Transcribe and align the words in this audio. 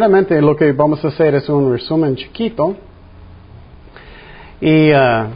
primeramente 0.00 0.40
lo 0.40 0.56
que 0.56 0.72
vamos 0.72 1.04
a 1.04 1.08
hacer 1.08 1.34
es 1.34 1.46
un 1.50 1.72
resumen 1.72 2.16
chiquito. 2.16 2.74
Y 4.58 4.90
uh, 4.90 5.26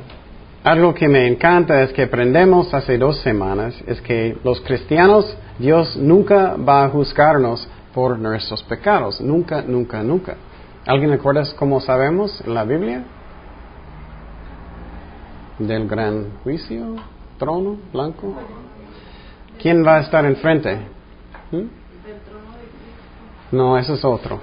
algo 0.62 0.94
que 0.94 1.06
me 1.06 1.26
encanta 1.26 1.82
es 1.82 1.92
que 1.92 2.04
aprendemos 2.04 2.72
hace 2.72 2.96
dos 2.96 3.20
semanas, 3.20 3.74
es 3.86 4.00
que 4.00 4.38
los 4.42 4.62
cristianos, 4.62 5.36
Dios 5.58 5.98
nunca 5.98 6.56
va 6.56 6.86
a 6.86 6.88
juzgarnos 6.88 7.68
por 7.92 8.18
nuestros 8.18 8.62
pecados. 8.62 9.20
Nunca, 9.20 9.60
nunca, 9.60 10.02
nunca. 10.02 10.36
¿Alguien 10.86 11.10
recuerda 11.10 11.42
cómo 11.58 11.80
sabemos 11.82 12.42
en 12.46 12.54
la 12.54 12.64
Biblia? 12.64 13.04
Del 15.58 15.86
gran 15.86 16.38
juicio, 16.42 16.96
trono 17.38 17.76
blanco. 17.92 18.34
¿Quién 19.60 19.84
va 19.86 19.96
a 19.96 20.00
estar 20.00 20.24
enfrente? 20.24 20.78
¿Mm? 21.52 21.83
No, 23.52 23.78
eso 23.78 23.94
es 23.94 24.04
otro. 24.04 24.40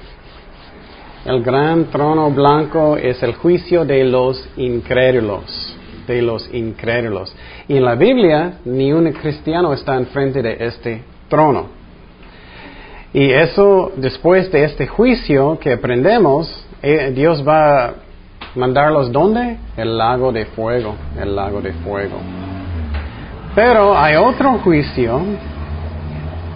El 1.25 1.43
gran 1.43 1.85
trono 1.85 2.31
blanco 2.31 2.97
es 2.97 3.21
el 3.21 3.35
juicio 3.35 3.85
de 3.85 4.03
los 4.03 4.49
incrédulos, 4.57 5.75
de 6.07 6.21
los 6.21 6.51
incrédulos. 6.51 7.35
Y 7.67 7.77
en 7.77 7.85
la 7.85 7.95
Biblia, 7.95 8.59
ni 8.65 8.91
un 8.91 9.11
cristiano 9.11 9.71
está 9.73 9.95
enfrente 9.95 10.41
de 10.41 10.57
este 10.59 11.03
trono. 11.29 11.67
Y 13.13 13.29
eso, 13.29 13.91
después 13.97 14.51
de 14.51 14.63
este 14.63 14.87
juicio 14.87 15.59
que 15.59 15.73
aprendemos, 15.73 16.65
eh, 16.81 17.11
Dios 17.13 17.47
va 17.47 17.85
a 17.85 17.93
mandarlos 18.55 19.11
¿dónde? 19.11 19.57
El 19.77 19.97
lago 19.97 20.31
de 20.31 20.45
fuego, 20.45 20.95
el 21.19 21.35
lago 21.35 21.61
de 21.61 21.73
fuego. 21.73 22.17
Pero 23.53 23.97
hay 23.97 24.15
otro 24.15 24.59
juicio, 24.59 25.21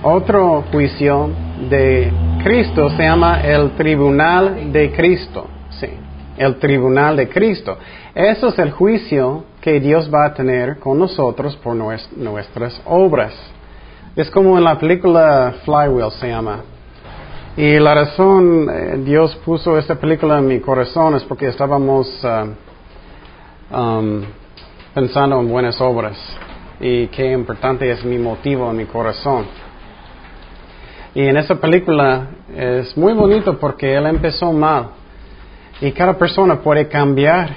otro 0.01 0.63
juicio 0.71 1.29
de 1.69 2.11
Cristo 2.45 2.91
se 2.91 3.01
llama 3.01 3.41
el 3.41 3.71
tribunal 3.71 4.71
de 4.71 4.91
Cristo. 4.91 5.47
Sí, 5.71 5.87
el 6.37 6.57
tribunal 6.57 7.17
de 7.17 7.27
Cristo. 7.27 7.75
Eso 8.13 8.49
es 8.49 8.59
el 8.59 8.69
juicio 8.69 9.45
que 9.59 9.79
Dios 9.79 10.11
va 10.13 10.27
a 10.27 10.33
tener 10.35 10.77
con 10.77 10.99
nosotros 10.99 11.55
por 11.55 11.75
nuestras 11.75 12.79
obras. 12.85 13.33
Es 14.15 14.29
como 14.29 14.59
en 14.59 14.63
la 14.63 14.77
película 14.77 15.55
Flywheel 15.65 16.11
se 16.19 16.27
llama. 16.27 16.59
Y 17.57 17.79
la 17.79 17.95
razón 17.95 18.69
eh, 18.69 18.97
Dios 19.03 19.35
puso 19.37 19.79
esta 19.79 19.95
película 19.95 20.37
en 20.37 20.45
mi 20.45 20.59
corazón 20.59 21.15
es 21.15 21.23
porque 21.23 21.47
estábamos 21.47 22.07
ah, 22.23 22.45
um, 23.71 24.21
pensando 24.93 25.39
en 25.39 25.49
buenas 25.49 25.81
obras 25.81 26.15
y 26.79 27.07
qué 27.07 27.31
importante 27.31 27.89
es 27.89 28.05
mi 28.05 28.19
motivo 28.19 28.69
en 28.69 28.77
mi 28.77 28.85
corazón. 28.85 29.64
Y 31.15 31.21
en 31.21 31.37
esa 31.37 31.55
película 31.55 32.27
es 32.53 32.95
muy 32.97 33.13
bonito 33.13 33.57
porque 33.57 33.95
él 33.95 34.05
empezó 34.05 34.51
mal. 34.51 34.87
Y 35.79 35.93
cada 35.93 36.17
persona 36.17 36.59
puede 36.59 36.89
cambiar. 36.89 37.55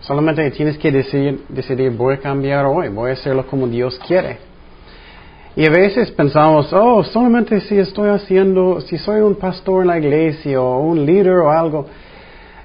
Solamente 0.00 0.50
tienes 0.50 0.76
que 0.76 0.92
decidir, 0.92 1.42
decidir, 1.48 1.90
voy 1.90 2.14
a 2.14 2.18
cambiar 2.18 2.66
hoy, 2.66 2.88
voy 2.88 3.10
a 3.10 3.14
hacerlo 3.14 3.46
como 3.46 3.66
Dios 3.66 3.98
quiere. 4.06 4.38
Y 5.56 5.66
a 5.66 5.70
veces 5.70 6.10
pensamos, 6.10 6.70
oh, 6.74 7.02
solamente 7.02 7.60
si 7.62 7.78
estoy 7.78 8.10
haciendo, 8.10 8.82
si 8.82 8.98
soy 8.98 9.22
un 9.22 9.36
pastor 9.36 9.82
en 9.82 9.88
la 9.88 9.98
iglesia 9.98 10.60
o 10.60 10.78
un 10.80 11.04
líder 11.06 11.38
o 11.38 11.50
algo, 11.50 11.86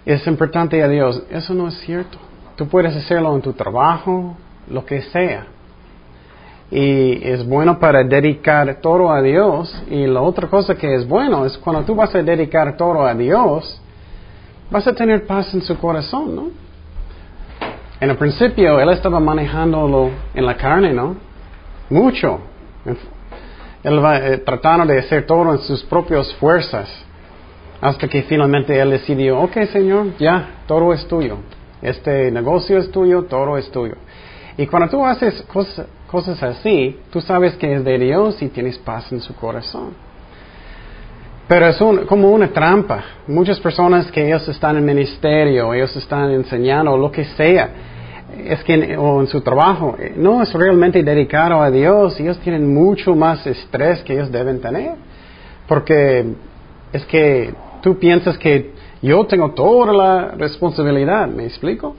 es 0.06 0.28
importante 0.28 0.84
a 0.84 0.90
Dios. 0.90 1.24
Eso 1.32 1.53
no 1.53 1.70
es 1.70 1.76
cierto. 1.80 2.18
Tú 2.58 2.68
puedes 2.68 2.94
hacerlo 2.96 3.34
en 3.34 3.42
tu 3.42 3.53
trabajo, 3.53 4.36
lo 4.70 4.86
que 4.86 5.02
sea. 5.03 5.48
Y 6.72 7.28
es 7.28 7.46
bueno 7.47 7.79
para 7.79 8.03
dedicar 8.03 8.79
todo 8.81 9.12
a 9.12 9.22
Dios. 9.22 9.84
Y 9.90 10.07
la 10.07 10.22
otra 10.22 10.47
cosa 10.47 10.75
que 10.75 10.96
es 10.96 11.07
bueno 11.07 11.46
es 11.46 11.57
cuando 11.57 11.84
tú 11.84 11.96
vas 11.96 12.13
a 12.16 12.24
dedicar 12.24 12.75
todo 12.78 13.06
a 13.06 13.13
Dios, 13.13 13.79
vas 14.72 14.88
a 14.88 14.94
tener 14.94 15.28
paz 15.28 15.53
en 15.53 15.62
su 15.62 15.78
corazón, 15.78 16.35
¿no? 16.35 16.47
En 18.00 18.09
el 18.09 18.18
principio 18.18 18.79
él 18.79 18.90
estaba 18.90 19.19
manejándolo 19.19 20.09
en 20.34 20.46
la 20.46 20.57
carne, 20.57 20.91
¿no? 20.94 21.16
Mucho. 21.90 22.40
Él 23.84 24.03
va 24.03 24.18
eh, 24.18 24.40
tratando 24.40 24.85
de 24.85 25.00
hacer 25.00 25.25
todo 25.25 25.52
en 25.53 25.59
sus 25.59 25.84
propias 25.84 26.34
fuerzas. 26.35 26.90
Hasta 27.79 28.07
que 28.07 28.23
finalmente 28.23 28.79
él 28.79 28.91
decidió, 28.91 29.40
ok 29.40 29.57
Señor, 29.72 30.18
ya, 30.18 30.63
todo 30.68 30.94
es 30.94 31.07
tuyo. 31.07 31.38
Este 31.81 32.31
negocio 32.31 32.78
es 32.78 32.90
tuyo, 32.91 33.23
todo 33.23 33.57
es 33.57 33.69
tuyo. 33.72 33.96
Y 34.57 34.68
cuando 34.68 34.90
tú 34.90 35.06
haces 35.06 35.41
cosas, 35.44 35.85
cosas 36.13 36.44
así, 36.44 36.96
tú 37.09 37.22
sabes 37.22 37.56
que 37.56 37.74
es 37.74 37.84
de 37.84 37.97
Dios 37.97 38.40
y 38.40 38.50
tienes 38.50 38.78
paz 38.78 39.12
en 39.12 39.19
su 39.19 39.35
corazón. 39.35 39.96
Pero 41.47 41.66
es 41.66 41.78
como 42.06 42.29
una 42.29 42.50
trampa. 42.50 43.03
Muchas 43.25 43.59
personas 43.59 44.12
que 44.12 44.28
ellos 44.28 44.47
están 44.47 44.78
en 44.78 44.85
ministerio, 44.85 45.73
ellos 45.73 45.96
están 45.96 46.29
enseñando, 46.29 46.96
lo 46.96 47.12
que 47.12 47.25
sea, 47.25 47.68
es 48.46 48.63
que 48.63 48.96
o 48.96 49.22
en 49.22 49.28
su 49.28 49.41
trabajo 49.41 49.96
eh, 49.97 50.13
no 50.16 50.44
es 50.44 50.53
realmente 50.53 51.02
dedicado 51.02 51.59
a 51.63 51.72
Dios, 51.72 52.19
ellos 52.19 52.38
tienen 52.41 52.72
mucho 52.72 53.16
más 53.16 53.47
estrés 53.47 54.03
que 54.03 54.13
ellos 54.13 54.31
deben 54.31 54.62
tener, 54.62 54.94
porque 55.68 56.28
es 56.94 57.03
que 57.07 57.56
tú 57.81 57.97
piensas 57.97 58.38
que 58.38 58.72
yo 59.02 59.25
tengo 59.25 59.50
toda 59.52 59.91
la 59.91 60.28
responsabilidad, 60.38 61.28
¿me 61.28 61.46
explico? 61.46 61.96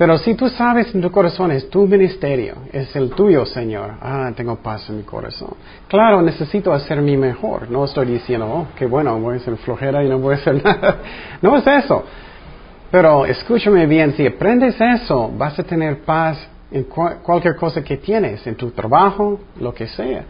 Pero 0.00 0.16
si 0.16 0.32
tú 0.32 0.48
sabes 0.48 0.94
en 0.94 1.02
tu 1.02 1.10
corazón, 1.10 1.50
es 1.50 1.68
tu 1.68 1.86
ministerio, 1.86 2.54
es 2.72 2.96
el 2.96 3.10
tuyo, 3.10 3.44
Señor. 3.44 3.96
Ah, 4.00 4.32
tengo 4.34 4.56
paz 4.56 4.88
en 4.88 4.96
mi 4.96 5.02
corazón. 5.02 5.50
Claro, 5.88 6.22
necesito 6.22 6.72
hacer 6.72 7.02
mi 7.02 7.18
mejor. 7.18 7.70
No 7.70 7.84
estoy 7.84 8.06
diciendo, 8.06 8.46
oh, 8.46 8.66
qué 8.76 8.86
bueno, 8.86 9.20
voy 9.20 9.36
a 9.36 9.40
ser 9.40 9.58
flojera 9.58 10.02
y 10.02 10.08
no 10.08 10.18
voy 10.18 10.36
a 10.36 10.38
hacer 10.38 10.64
nada. 10.64 11.00
No 11.42 11.54
es 11.58 11.66
eso. 11.66 12.02
Pero 12.90 13.26
escúchame 13.26 13.84
bien, 13.84 14.14
si 14.14 14.26
aprendes 14.26 14.80
eso, 14.80 15.30
vas 15.36 15.58
a 15.58 15.64
tener 15.64 16.00
paz 16.00 16.48
en 16.70 16.84
cualquier 16.84 17.56
cosa 17.56 17.84
que 17.84 17.98
tienes, 17.98 18.46
en 18.46 18.54
tu 18.54 18.70
trabajo, 18.70 19.38
lo 19.60 19.74
que 19.74 19.86
sea. 19.86 20.24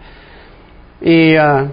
Y 1.01 1.39
uh, 1.39 1.69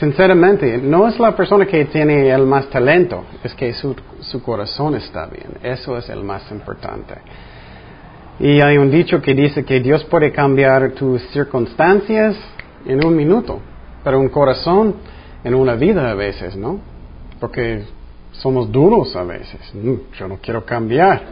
sinceramente, 0.00 0.78
no 0.78 1.08
es 1.08 1.18
la 1.18 1.34
persona 1.36 1.66
que 1.66 1.84
tiene 1.86 2.30
el 2.30 2.46
más 2.46 2.68
talento, 2.70 3.24
es 3.42 3.54
que 3.54 3.72
su, 3.72 3.94
su 4.20 4.42
corazón 4.42 4.94
está 4.94 5.26
bien. 5.26 5.58
Eso 5.62 5.96
es 5.98 6.08
el 6.08 6.22
más 6.24 6.50
importante. 6.50 7.14
Y 8.40 8.60
hay 8.60 8.78
un 8.78 8.90
dicho 8.90 9.22
que 9.22 9.34
dice 9.34 9.64
que 9.64 9.80
Dios 9.80 10.04
puede 10.04 10.32
cambiar 10.32 10.92
tus 10.92 11.22
circunstancias 11.28 12.36
en 12.84 13.04
un 13.04 13.16
minuto, 13.16 13.60
pero 14.02 14.18
un 14.18 14.28
corazón 14.28 14.96
en 15.44 15.54
una 15.54 15.74
vida 15.74 16.10
a 16.10 16.14
veces, 16.14 16.56
¿no? 16.56 16.80
Porque 17.38 17.84
somos 18.32 18.70
duros 18.72 19.14
a 19.14 19.22
veces. 19.22 19.60
Mm, 19.74 19.94
yo 20.18 20.28
no 20.28 20.38
quiero 20.38 20.64
cambiar. 20.64 21.22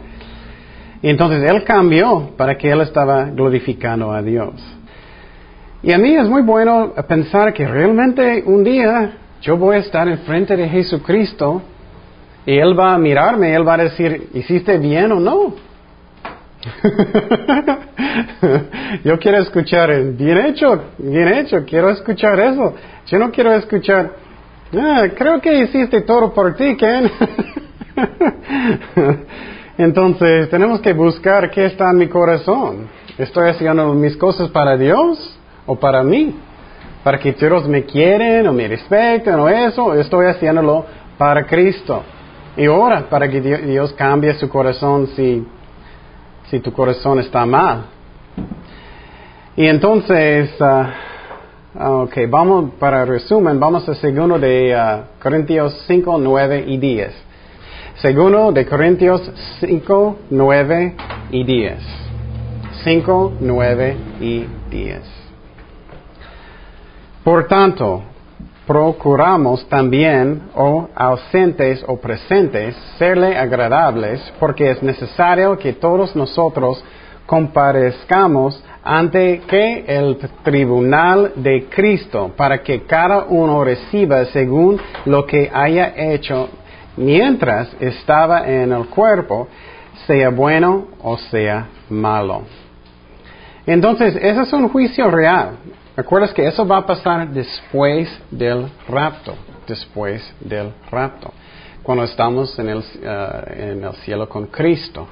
Y 1.01 1.09
entonces 1.09 1.43
Él 1.49 1.63
cambió 1.65 2.31
para 2.37 2.57
que 2.57 2.71
Él 2.71 2.81
estaba 2.81 3.25
glorificando 3.25 4.11
a 4.13 4.21
Dios. 4.21 4.53
Y 5.83 5.91
a 5.91 5.97
mí 5.97 6.15
es 6.15 6.29
muy 6.29 6.41
bueno 6.41 6.93
pensar 7.07 7.53
que 7.53 7.67
realmente 7.67 8.43
un 8.45 8.63
día 8.63 9.17
yo 9.41 9.57
voy 9.57 9.75
a 9.75 9.79
estar 9.79 10.07
enfrente 10.07 10.55
de 10.55 10.69
Jesucristo 10.69 11.61
y 12.45 12.57
Él 12.57 12.79
va 12.79 12.93
a 12.93 12.97
mirarme, 12.97 13.53
Él 13.53 13.67
va 13.67 13.73
a 13.73 13.77
decir, 13.77 14.29
¿hiciste 14.33 14.77
bien 14.77 15.11
o 15.11 15.19
no? 15.19 15.55
yo 19.03 19.19
quiero 19.19 19.39
escuchar, 19.39 20.01
bien 20.13 20.37
hecho, 20.37 20.81
bien 20.97 21.27
hecho, 21.27 21.65
quiero 21.65 21.89
escuchar 21.89 22.39
eso. 22.39 22.73
Yo 23.07 23.19
no 23.19 23.31
quiero 23.31 23.53
escuchar, 23.53 24.11
Ah, 24.75 25.07
creo 25.15 25.39
que 25.39 25.59
hiciste 25.59 26.01
todo 26.01 26.33
por 26.33 26.55
ti, 26.55 26.75
Ken. 26.75 27.11
Entonces, 29.77 30.49
tenemos 30.49 30.79
que 30.79 30.93
buscar 30.93 31.51
qué 31.51 31.65
está 31.65 31.91
en 31.91 31.97
mi 31.97 32.07
corazón. 32.07 32.87
¿Estoy 33.17 33.49
haciendo 33.49 33.93
mis 33.93 34.17
cosas 34.17 34.49
para 34.49 34.75
Dios 34.75 35.39
o 35.65 35.75
para 35.75 36.03
mí? 36.03 36.35
Para 37.03 37.19
que 37.19 37.33
todos 37.33 37.67
me 37.67 37.83
quieren 37.83 38.47
o 38.47 38.53
me 38.53 38.67
respeten 38.67 39.35
o 39.35 39.49
eso, 39.49 39.93
estoy 39.95 40.27
haciéndolo 40.27 40.85
para 41.17 41.45
Cristo. 41.45 42.03
Y 42.55 42.65
ahora, 42.65 43.09
para 43.09 43.29
que 43.29 43.41
Dios 43.41 43.93
cambie 43.93 44.33
su 44.35 44.47
corazón 44.47 45.07
si, 45.15 45.45
tu 46.59 46.71
corazón 46.71 47.19
está 47.19 47.45
mal. 47.45 47.85
Y 49.55 49.65
entonces, 49.65 50.55
ah, 50.61 50.93
Ah, 51.75 52.03
ok, 52.03 52.29
vamos, 52.29 52.73
para 52.77 53.03
resumen, 53.03 53.59
vamos 53.59 53.89
a 53.89 53.95
segundo 53.95 54.37
de 54.37 54.75
uh, 54.75 55.19
Corintios 55.19 55.73
5, 55.87 56.19
9 56.19 56.65
y 56.67 56.77
10. 56.77 57.11
Segundo 57.95 58.51
de 58.51 58.67
Corintios 58.67 59.31
5, 59.59 60.17
9 60.29 60.95
y 61.31 61.43
10. 61.43 61.73
5, 62.83 63.33
9 63.39 63.97
y 64.21 64.45
10. 64.69 65.22
Por 67.23 67.47
tanto, 67.47 68.03
procuramos 68.67 69.65
también, 69.69 70.41
o 70.55 70.89
ausentes 70.93 71.83
o 71.87 71.97
presentes, 71.97 72.75
serle 72.97 73.37
agradables, 73.37 74.19
porque 74.39 74.71
es 74.71 74.83
necesario 74.83 75.57
que 75.57 75.73
todos 75.73 76.15
nosotros 76.15 76.83
comparezcamos 77.25 78.61
ante 78.83 79.39
que 79.47 79.85
el 79.87 80.17
tribunal 80.43 81.31
de 81.35 81.67
Cristo, 81.69 82.31
para 82.35 82.61
que 82.61 82.83
cada 82.83 83.23
uno 83.23 83.63
reciba 83.63 84.25
según 84.25 84.79
lo 85.05 85.25
que 85.25 85.49
haya 85.53 85.93
hecho 85.95 86.49
mientras 86.97 87.73
estaba 87.79 88.45
en 88.47 88.73
el 88.73 88.87
cuerpo, 88.87 89.47
sea 90.05 90.29
bueno 90.29 90.87
o 91.01 91.17
sea 91.17 91.67
malo. 91.89 92.41
Entonces, 93.65 94.17
ese 94.17 94.41
es 94.41 94.51
un 94.51 94.67
juicio 94.67 95.09
real. 95.09 95.51
¿Recuerdas 95.95 96.33
que 96.33 96.47
eso 96.47 96.65
va 96.65 96.77
a 96.77 96.85
pasar 96.87 97.29
después 97.29 98.09
del 98.31 98.67
rapto? 98.89 99.35
Después 99.67 100.33
del 100.39 100.71
rapto. 100.89 101.31
Cuando 101.83 102.03
estamos 102.03 102.57
en 102.57 102.69
el, 102.69 102.83
eh, 103.01 103.71
en 103.73 103.83
el 103.83 103.93
cielo 103.97 104.27
con 104.27 104.47
Cristo. 104.47 105.07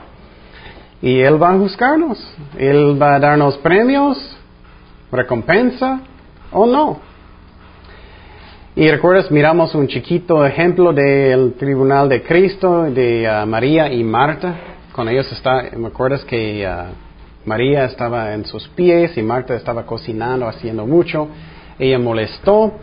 Y 1.00 1.20
Él 1.20 1.42
va 1.42 1.52
a 1.52 1.58
juzgarnos. 1.58 2.18
Él 2.58 3.00
va 3.00 3.16
a 3.16 3.20
darnos 3.20 3.58
premios, 3.60 4.18
recompensa 5.12 6.00
o 6.52 6.66
no. 6.66 7.00
Y 8.76 8.90
recuerdas, 8.90 9.30
miramos 9.30 9.76
un 9.76 9.88
chiquito 9.88 10.46
ejemplo 10.46 10.94
del 10.94 11.54
tribunal 11.60 12.10
de 12.10 12.24
Cristo, 12.24 12.84
de 12.84 13.30
uh, 13.30 13.46
María 13.46 13.92
y 13.92 14.04
Marta. 14.04 14.56
Con 14.94 15.10
ellos 15.10 15.32
está, 15.32 15.64
me 15.78 15.90
acuerdas 15.90 16.24
que 16.24 16.66
uh, 16.66 17.11
María 17.46 17.86
estaba 17.86 18.34
en 18.34 18.46
sus 18.46 18.68
pies 18.70 19.18
y 19.18 19.22
Marta 19.22 19.56
estaba 19.56 19.86
cocinando, 19.86 20.48
haciendo 20.48 20.86
mucho. 20.86 21.28
Ella 21.80 21.98
molestó 21.98 22.74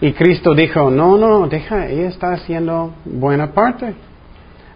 y 0.00 0.12
Cristo 0.12 0.54
dijo, 0.54 0.90
no, 0.90 1.16
no, 1.16 1.46
deja, 1.46 1.86
ella 1.88 2.08
está 2.08 2.32
haciendo 2.32 2.94
buena 3.04 3.52
parte, 3.52 3.94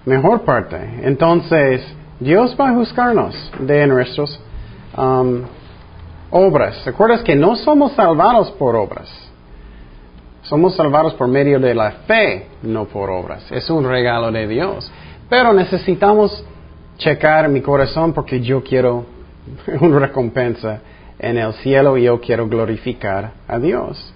mejor 0.05 0.43
parte. 0.43 0.77
Entonces, 1.03 1.83
Dios 2.21 2.57
va 2.61 2.71
a 2.71 2.75
juzgarnos 2.75 3.35
de 3.61 3.87
nuestras 3.87 4.41
um, 4.97 5.43
obras. 6.31 6.85
¿Recuerdas 6.85 7.23
que 7.23 7.37
no 7.37 7.57
somos 7.57 7.93
salvados 7.93 8.51
por 8.53 8.77
obras? 8.77 9.09
Somos 10.43 10.77
salvados 10.77 11.15
por 11.15 11.29
medio 11.29 11.61
de 11.61 11.75
la 11.75 11.91
fe, 12.07 12.47
no 12.63 12.87
por 12.87 13.11
obras. 13.11 13.51
Es 13.53 13.69
un 13.71 13.89
regalo 13.89 14.31
de 14.31 14.47
Dios. 14.47 14.91
Pero 15.29 15.53
necesitamos 15.53 16.45
checar 16.99 17.49
mi 17.49 17.63
corazón 17.63 18.13
porque 18.13 18.41
yo 18.41 18.63
quiero 18.63 19.07
una 19.81 19.99
recompensa 19.99 20.81
en 21.19 21.39
el 21.39 21.53
cielo 21.55 21.97
y 21.97 22.05
yo 22.05 22.21
quiero 22.21 22.49
glorificar 22.49 23.33
a 23.47 23.59
Dios. 23.59 24.15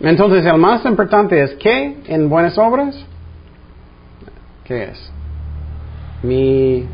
Entonces, 0.00 0.44
el 0.46 0.56
más 0.56 0.84
importante 0.86 1.40
es 1.42 1.54
¿qué 1.56 1.98
en 2.06 2.28
buenas 2.28 2.56
obras? 2.58 2.96
¿Qué 4.64 4.84
es? 4.84 5.12
Mi, 6.22 6.86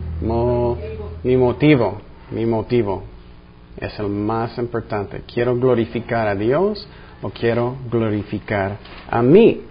mi 1.23 1.37
motivo, 1.37 2.00
mi 2.31 2.47
motivo 2.47 3.05
es 3.76 3.99
el 3.99 4.09
más 4.09 4.56
importante. 4.59 5.23
¿Quiero 5.32 5.56
glorificar 5.56 6.26
a 6.26 6.35
Dios 6.35 6.88
o 7.23 7.31
quiero 7.31 7.76
glorificar 7.91 8.76
a 9.09 9.23
mí? 9.23 9.62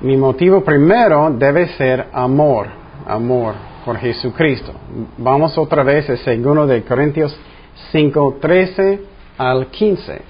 Mi 0.00 0.16
motivo 0.16 0.64
primero 0.64 1.30
debe 1.30 1.68
ser 1.76 2.08
amor, 2.12 2.68
amor 3.06 3.54
por 3.84 3.98
Jesucristo. 3.98 4.72
Vamos 5.18 5.56
otra 5.58 5.82
vez 5.82 6.08
a 6.10 6.16
segundo 6.18 6.66
de 6.66 6.82
Corintios 6.82 7.36
5:13 7.92 9.00
al 9.38 9.66
15. 9.66 10.22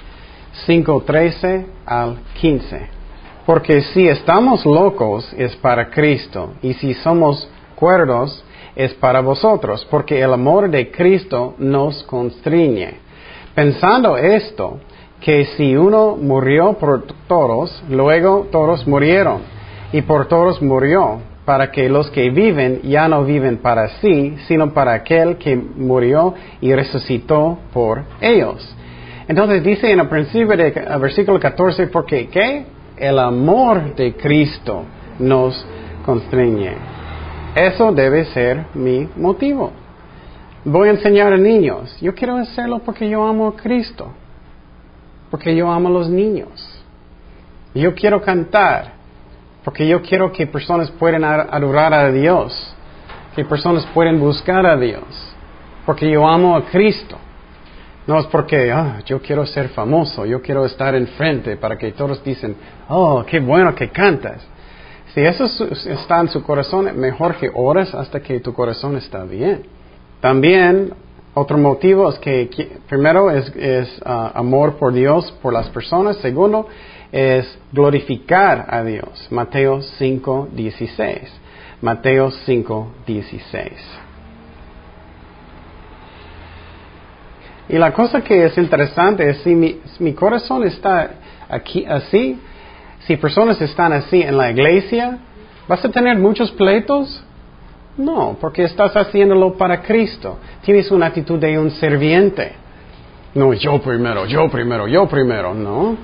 5:13 0.66 1.66
al 1.86 2.18
15. 2.34 2.88
Porque 3.46 3.82
si 3.82 4.08
estamos 4.08 4.64
locos 4.64 5.32
es 5.36 5.56
para 5.56 5.90
Cristo 5.90 6.54
y 6.62 6.74
si 6.74 6.94
somos 6.94 7.48
cuerdos 7.74 8.44
es 8.76 8.94
para 8.94 9.20
vosotros, 9.20 9.86
porque 9.90 10.20
el 10.20 10.32
amor 10.32 10.70
de 10.70 10.90
Cristo 10.90 11.54
nos 11.58 12.02
constriñe. 12.04 12.94
Pensando 13.54 14.16
esto, 14.16 14.78
que 15.20 15.44
si 15.56 15.76
uno 15.76 16.16
murió 16.16 16.74
por 16.74 17.04
todos, 17.28 17.82
luego 17.88 18.48
todos 18.50 18.86
murieron, 18.86 19.42
y 19.92 20.02
por 20.02 20.26
todos 20.26 20.62
murió, 20.62 21.20
para 21.44 21.70
que 21.70 21.88
los 21.88 22.10
que 22.10 22.30
viven 22.30 22.82
ya 22.82 23.08
no 23.08 23.24
viven 23.24 23.58
para 23.58 23.88
sí, 24.00 24.36
sino 24.46 24.72
para 24.72 24.92
aquel 24.92 25.36
que 25.36 25.56
murió 25.56 26.34
y 26.60 26.72
resucitó 26.72 27.58
por 27.72 28.04
ellos. 28.20 28.76
Entonces 29.26 29.62
dice 29.62 29.90
en 29.90 30.00
el 30.00 30.08
principio 30.08 30.56
del 30.56 30.72
versículo 31.00 31.40
14, 31.40 31.88
porque 31.88 32.28
¿qué? 32.28 32.64
El 32.96 33.18
amor 33.18 33.94
de 33.94 34.14
Cristo 34.14 34.84
nos 35.18 35.66
constriñe. 36.04 36.74
Eso 37.54 37.92
debe 37.92 38.24
ser 38.26 38.66
mi 38.74 39.08
motivo. 39.16 39.72
Voy 40.64 40.88
a 40.88 40.92
enseñar 40.92 41.32
a 41.32 41.36
niños. 41.36 41.96
Yo 42.00 42.14
quiero 42.14 42.36
hacerlo 42.36 42.80
porque 42.84 43.08
yo 43.08 43.26
amo 43.26 43.48
a 43.48 43.56
Cristo. 43.56 44.12
Porque 45.30 45.54
yo 45.56 45.70
amo 45.70 45.88
a 45.88 45.92
los 45.92 46.08
niños. 46.08 46.82
Yo 47.74 47.94
quiero 47.94 48.22
cantar 48.22 49.01
porque 49.64 49.86
yo 49.86 50.02
quiero 50.02 50.32
que 50.32 50.46
personas 50.46 50.90
puedan 50.90 51.24
adorar 51.24 51.94
a 51.94 52.10
Dios, 52.10 52.74
que 53.34 53.44
personas 53.44 53.86
puedan 53.94 54.18
buscar 54.18 54.66
a 54.66 54.76
Dios, 54.76 55.04
porque 55.86 56.10
yo 56.10 56.26
amo 56.26 56.56
a 56.56 56.64
Cristo. 56.66 57.16
No 58.04 58.18
es 58.18 58.26
porque 58.26 58.72
ah, 58.72 58.98
yo 59.06 59.22
quiero 59.22 59.46
ser 59.46 59.68
famoso, 59.68 60.26
yo 60.26 60.42
quiero 60.42 60.64
estar 60.66 60.94
enfrente 60.96 61.56
para 61.56 61.78
que 61.78 61.92
todos 61.92 62.22
dicen, 62.24 62.56
oh, 62.88 63.24
qué 63.24 63.38
bueno 63.38 63.74
que 63.76 63.90
cantas. 63.90 64.44
Si 65.14 65.20
eso 65.20 65.44
está 65.44 66.20
en 66.20 66.28
su 66.28 66.42
corazón, 66.42 66.98
mejor 66.98 67.36
que 67.36 67.50
ores 67.54 67.94
hasta 67.94 68.20
que 68.20 68.40
tu 68.40 68.52
corazón 68.54 68.96
está 68.96 69.22
bien. 69.24 69.66
También 70.20 70.94
otro 71.34 71.56
motivo 71.58 72.10
es 72.10 72.18
que, 72.18 72.50
primero 72.88 73.30
es, 73.30 74.00
ah, 74.04 74.32
amor 74.34 74.76
por 74.76 74.92
Dios, 74.92 75.32
por 75.40 75.52
las 75.52 75.68
personas. 75.68 76.16
Segundo, 76.16 76.66
es 77.12 77.58
glorificar 77.70 78.66
a 78.68 78.82
Dios. 78.82 79.28
Mateo 79.30 79.82
5, 79.82 80.48
16. 80.52 81.40
Mateo 81.82 82.30
5, 82.30 82.92
16. 83.06 83.72
Y 87.68 87.78
la 87.78 87.92
cosa 87.92 88.22
que 88.22 88.44
es 88.44 88.56
interesante 88.58 89.28
es 89.28 89.38
si 89.38 89.54
mi, 89.54 90.12
corazón 90.14 90.64
está 90.64 91.10
aquí 91.48 91.84
así, 91.86 92.38
si 93.06 93.16
personas 93.16 93.60
están 93.60 93.92
así 93.92 94.22
en 94.22 94.36
la 94.36 94.50
iglesia, 94.50 95.18
¿vas 95.68 95.84
a 95.84 95.90
tener 95.90 96.18
muchos 96.18 96.50
pleitos? 96.52 97.22
No, 97.96 98.36
porque 98.40 98.64
estás 98.64 98.96
haciéndolo 98.96 99.54
para 99.56 99.82
Cristo. 99.82 100.38
Tienes 100.62 100.90
una 100.90 101.06
actitud 101.06 101.38
de 101.38 101.58
un 101.58 101.70
serviente. 101.72 102.52
No, 103.34 103.52
yo 103.52 103.80
primero, 103.80 104.26
yo 104.26 104.48
primero, 104.50 104.86
yo 104.88 105.06
primero, 105.06 105.54
no. 105.54 105.96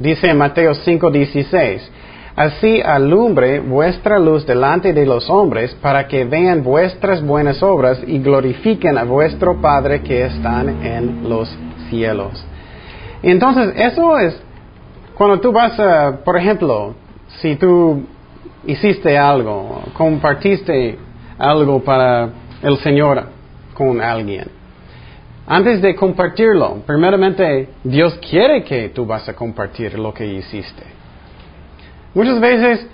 Dice 0.00 0.34
Mateo 0.34 0.74
5:16, 0.74 1.90
Así 2.36 2.80
alumbre 2.80 3.60
vuestra 3.60 4.18
luz 4.18 4.46
delante 4.46 4.94
de 4.94 5.04
los 5.04 5.28
hombres 5.28 5.74
para 5.82 6.08
que 6.08 6.24
vean 6.24 6.62
vuestras 6.62 7.22
buenas 7.22 7.62
obras 7.62 8.00
y 8.06 8.18
glorifiquen 8.18 8.96
a 8.96 9.04
vuestro 9.04 9.60
Padre 9.60 10.00
que 10.00 10.24
está 10.24 10.62
en 10.62 11.28
los 11.28 11.54
cielos. 11.90 12.42
Entonces, 13.22 13.74
eso 13.76 14.18
es 14.18 14.40
cuando 15.14 15.38
tú 15.40 15.52
vas 15.52 15.78
a, 15.78 16.20
por 16.24 16.38
ejemplo, 16.38 16.94
si 17.42 17.56
tú 17.56 18.04
hiciste 18.66 19.18
algo, 19.18 19.82
compartiste 19.92 20.98
algo 21.36 21.80
para 21.80 22.30
el 22.62 22.78
Señor 22.78 23.24
con 23.74 24.00
alguien. 24.00 24.59
Antes 25.52 25.82
de 25.82 25.96
compartirlo, 25.96 26.76
primeramente 26.86 27.70
Dios 27.82 28.16
quiere 28.30 28.62
que 28.62 28.90
tú 28.90 29.04
vas 29.04 29.28
a 29.28 29.34
compartir 29.34 29.98
lo 29.98 30.14
que 30.14 30.24
hiciste. 30.24 30.84
Muchas 32.14 32.38
veces 32.38 32.86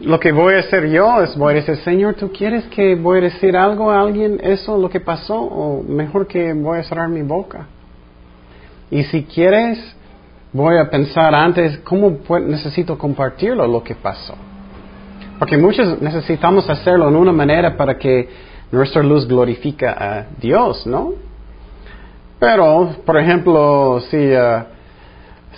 lo 0.00 0.18
que 0.18 0.32
voy 0.32 0.54
a 0.54 0.60
hacer 0.60 0.88
yo 0.88 1.20
es 1.20 1.36
voy 1.36 1.52
a 1.52 1.56
decir, 1.56 1.76
Señor, 1.84 2.14
¿tú 2.14 2.32
quieres 2.32 2.64
que 2.68 2.94
voy 2.94 3.18
a 3.18 3.22
decir 3.24 3.54
algo 3.58 3.90
a 3.90 4.00
alguien 4.00 4.40
eso, 4.42 4.78
lo 4.78 4.88
que 4.88 5.00
pasó? 5.00 5.38
O 5.38 5.82
mejor 5.82 6.26
que 6.26 6.54
voy 6.54 6.78
a 6.78 6.82
cerrar 6.84 7.10
mi 7.10 7.20
boca. 7.20 7.66
Y 8.90 9.02
si 9.02 9.24
quieres, 9.24 9.78
voy 10.50 10.78
a 10.78 10.88
pensar 10.88 11.34
antes, 11.34 11.76
¿cómo 11.80 12.16
necesito 12.40 12.96
compartirlo 12.96 13.66
lo 13.66 13.84
que 13.84 13.96
pasó? 13.96 14.34
Porque 15.38 15.58
muchos 15.58 16.00
necesitamos 16.00 16.70
hacerlo 16.70 17.06
en 17.10 17.16
una 17.16 17.32
manera 17.32 17.76
para 17.76 17.98
que 17.98 18.30
nuestra 18.70 19.02
luz 19.02 19.28
glorifica 19.28 19.92
a 19.92 20.26
Dios, 20.40 20.86
¿no? 20.86 21.31
Pero, 22.42 22.96
por 23.06 23.16
ejemplo, 23.20 24.00
si, 24.10 24.16
uh, 24.16 24.64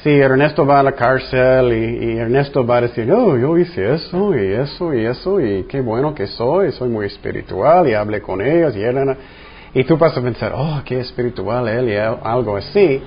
si 0.03 0.11
Ernesto 0.11 0.67
va 0.67 0.81
a 0.81 0.83
la 0.83 0.93
cárcel 0.93 1.73
y, 1.73 2.19
Ernesto 2.19 2.67
va 2.67 2.77
a 2.77 2.81
decir, 2.83 3.11
oh, 3.11 3.39
yo 3.39 3.57
hice 3.57 3.95
eso 3.95 4.37
y 4.37 4.53
eso 4.53 4.93
y 4.93 5.07
eso 5.07 5.41
y 5.41 5.65
qué 5.65 5.81
bueno 5.81 6.15
que 6.15 6.27
soy, 6.27 6.73
soy 6.73 6.91
muy 6.91 7.07
espiritual 7.07 7.89
y 7.89 7.95
hablé 7.95 8.21
con 8.21 8.43
ellos 8.43 8.77
y, 8.77 9.81
y 9.81 9.85
tú 9.85 9.97
vas 9.97 10.15
a 10.15 10.21
pensar, 10.21 10.53
oh, 10.55 10.83
qué 10.85 11.01
espiritual 11.01 11.67
él 11.69 11.89
y 11.89 11.97
algo 11.97 12.59
así, 12.59 13.01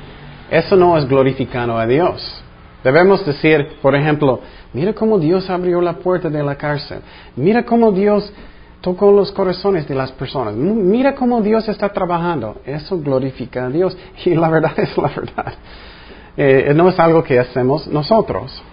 eso 0.50 0.76
no 0.76 0.98
es 0.98 1.08
glorificando 1.08 1.78
a 1.78 1.86
Dios. 1.86 2.44
Debemos 2.84 3.24
decir, 3.28 3.78
por 3.80 3.96
ejemplo, 3.96 4.42
mira 4.74 4.94
cómo 4.94 5.20
Dios 5.20 5.48
abrió 5.52 5.82
la 5.82 5.94
puerta 5.94 6.32
de 6.32 6.42
la 6.42 6.56
cárcel, 6.56 7.02
mira 7.36 7.64
cómo 7.64 7.92
Dios 7.92 8.34
Tocó 8.82 9.12
los 9.12 9.32
corazones 9.32 9.88
de 9.88 9.96
las 9.96 10.12
personas. 10.12 10.54
Mira 10.56 11.16
cómo 11.16 11.42
Dios 11.42 11.68
está 11.68 11.90
trabajando. 11.90 12.58
Eso 12.66 13.00
glorifica 13.00 13.66
a 13.66 13.70
Dios. 13.70 13.98
Y 14.26 14.36
la 14.36 14.50
verdad 14.50 14.74
es 14.78 14.98
la 14.98 15.10
verdad. 15.10 15.54
Eh, 16.36 16.72
no 16.76 16.90
es 16.90 17.00
algo 17.00 17.24
que 17.24 17.40
hacemos 17.40 17.88
nosotros. 17.88 18.64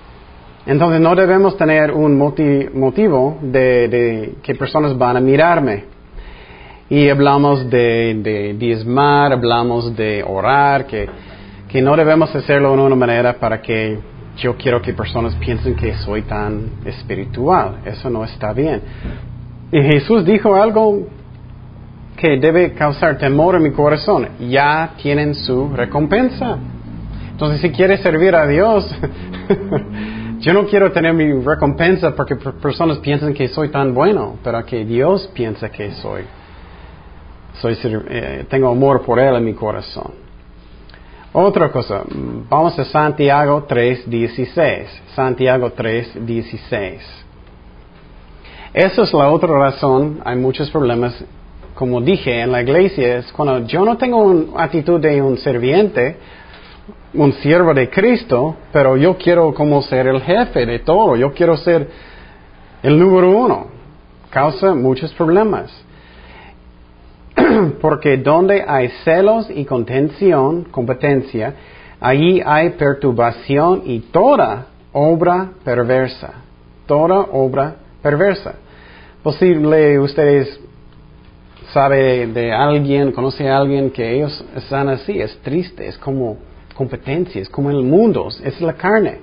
Entonces 0.67 1.01
no 1.01 1.15
debemos 1.15 1.57
tener 1.57 1.91
un 1.93 2.17
motivo 2.19 3.39
de, 3.43 4.35
que 4.43 4.55
personas 4.55 4.97
van 4.97 5.17
a 5.17 5.21
mirarme. 5.21 5.85
Y 6.89 7.09
hablamos 7.09 7.69
de, 7.71 8.55
diezmar, 8.59 9.33
hablamos 9.33 9.97
de 9.97 10.23
orar, 10.27 10.87
que, 10.87 11.09
que 11.69 11.83
no 11.83 11.97
debemos 11.97 12.35
hacerlo 12.35 12.77
de 12.77 12.83
una 12.83 12.95
manera 12.97 13.35
para 13.35 13.61
que 13.61 13.99
yo 14.37 14.57
quiero 14.57 14.81
que 14.83 14.93
personas 14.93 15.35
piensen 15.37 15.75
que 15.75 15.95
soy 15.97 16.23
tan 16.23 16.71
espiritual. 16.85 17.79
Eso 17.85 18.09
no 18.11 18.25
está 18.25 18.53
bien. 18.53 18.83
Y 19.75 19.83
Jesús 19.83 20.25
dijo 20.25 20.55
algo 20.55 21.09
que 22.17 22.39
debe 22.39 22.75
causar 22.75 23.19
temor 23.19 23.57
en 23.57 23.65
mi 23.65 23.73
corazón. 23.73 24.29
Ya 24.49 24.93
tienen 25.03 25.35
su 25.35 25.69
recompensa. 25.75 26.59
Entonces, 27.33 27.61
si 27.61 27.71
quieres 27.71 27.99
servir 27.99 28.37
a 28.37 28.47
Dios, 28.47 28.89
yo 30.39 30.53
no 30.53 30.67
quiero 30.67 30.93
tener 30.93 31.13
mi 31.13 31.41
recompensa 31.41 32.15
porque 32.15 32.37
personas 32.37 32.99
piensan 32.99 33.35
que 33.35 33.49
soy 33.49 33.71
tan 33.71 33.95
bueno, 33.95 34.37
pero 34.45 34.65
que 34.65 34.85
Dios 34.85 35.29
piensa 35.35 35.69
que 35.71 35.91
soy. 35.95 36.23
soy 37.55 37.77
eh, 38.11 38.47
tengo 38.49 38.69
amor 38.69 39.03
por 39.03 39.19
Él 39.19 39.35
en 39.35 39.45
mi 39.45 39.55
corazón. 39.55 40.13
Otra 41.33 41.73
cosa, 41.73 42.05
vamos 42.49 42.79
a 42.79 42.85
Santiago 42.85 43.67
3.16. 43.67 44.87
Santiago 45.17 45.73
3.16. 45.75 47.24
Esa 48.75 49.03
es 49.03 49.13
la 49.13 49.31
otra 49.31 49.57
razón, 49.57 50.21
hay 50.25 50.35
muchos 50.35 50.69
problemas, 50.69 51.15
como 51.77 52.01
dije, 52.01 52.41
en 52.41 52.51
la 52.51 52.61
iglesia, 52.61 53.19
es 53.19 53.31
cuando 53.31 53.65
yo 53.69 53.85
no 53.85 53.97
tengo 53.97 54.17
una 54.17 54.65
actitud 54.65 54.99
de 54.99 55.23
un 55.23 55.39
serviente, 55.39 56.17
un 57.13 57.33
siervo 57.35 57.73
de 57.73 57.89
Cristo, 57.89 58.57
pero 58.73 58.97
yo 58.97 59.17
quiero 59.17 59.55
como 59.55 59.81
ser 59.83 60.09
el 60.09 60.21
jefe 60.23 60.67
de 60.67 60.81
todo, 60.81 61.15
yo 61.15 61.33
quiero 61.33 61.57
ser 61.57 61.89
el 62.83 62.99
número 62.99 63.31
uno. 63.31 63.69
Causa 64.31 64.75
muchos 64.75 65.15
problemas. 65.15 65.71
Porque 67.81 68.17
donde 68.17 68.65
hay 68.67 68.89
celos 69.05 69.49
y 69.55 69.65
contención, 69.67 70.65
competencia, 70.65 71.55
allí 72.01 72.43
hay 72.45 72.71
perturbación 72.71 73.83
y 73.85 74.01
toda 74.01 74.67
obra 74.93 75.51
perversa. 75.63 76.33
Toda 76.87 77.21
obra 77.31 77.77
perversa. 78.03 78.57
Posible 79.25 79.99
ustedes 79.99 80.61
sabe 81.73 82.27
de 82.27 82.53
alguien, 82.53 83.11
conoce 83.11 83.49
a 83.49 83.57
alguien 83.57 83.91
que 83.91 84.17
ellos 84.17 84.45
están 84.55 84.91
así, 84.91 85.19
es 85.19 85.39
triste, 85.39 85.89
es 85.89 85.97
como 85.97 86.37
competencias, 86.75 87.49
como 87.49 87.71
en 87.71 87.77
el 87.79 87.85
mundo, 87.85 88.29
es 88.29 88.61
la 88.61 88.75
carne. 88.75 89.21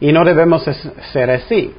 Y 0.00 0.10
no 0.10 0.24
debemos 0.24 0.64
ser 1.12 1.30
así. 1.30 1.72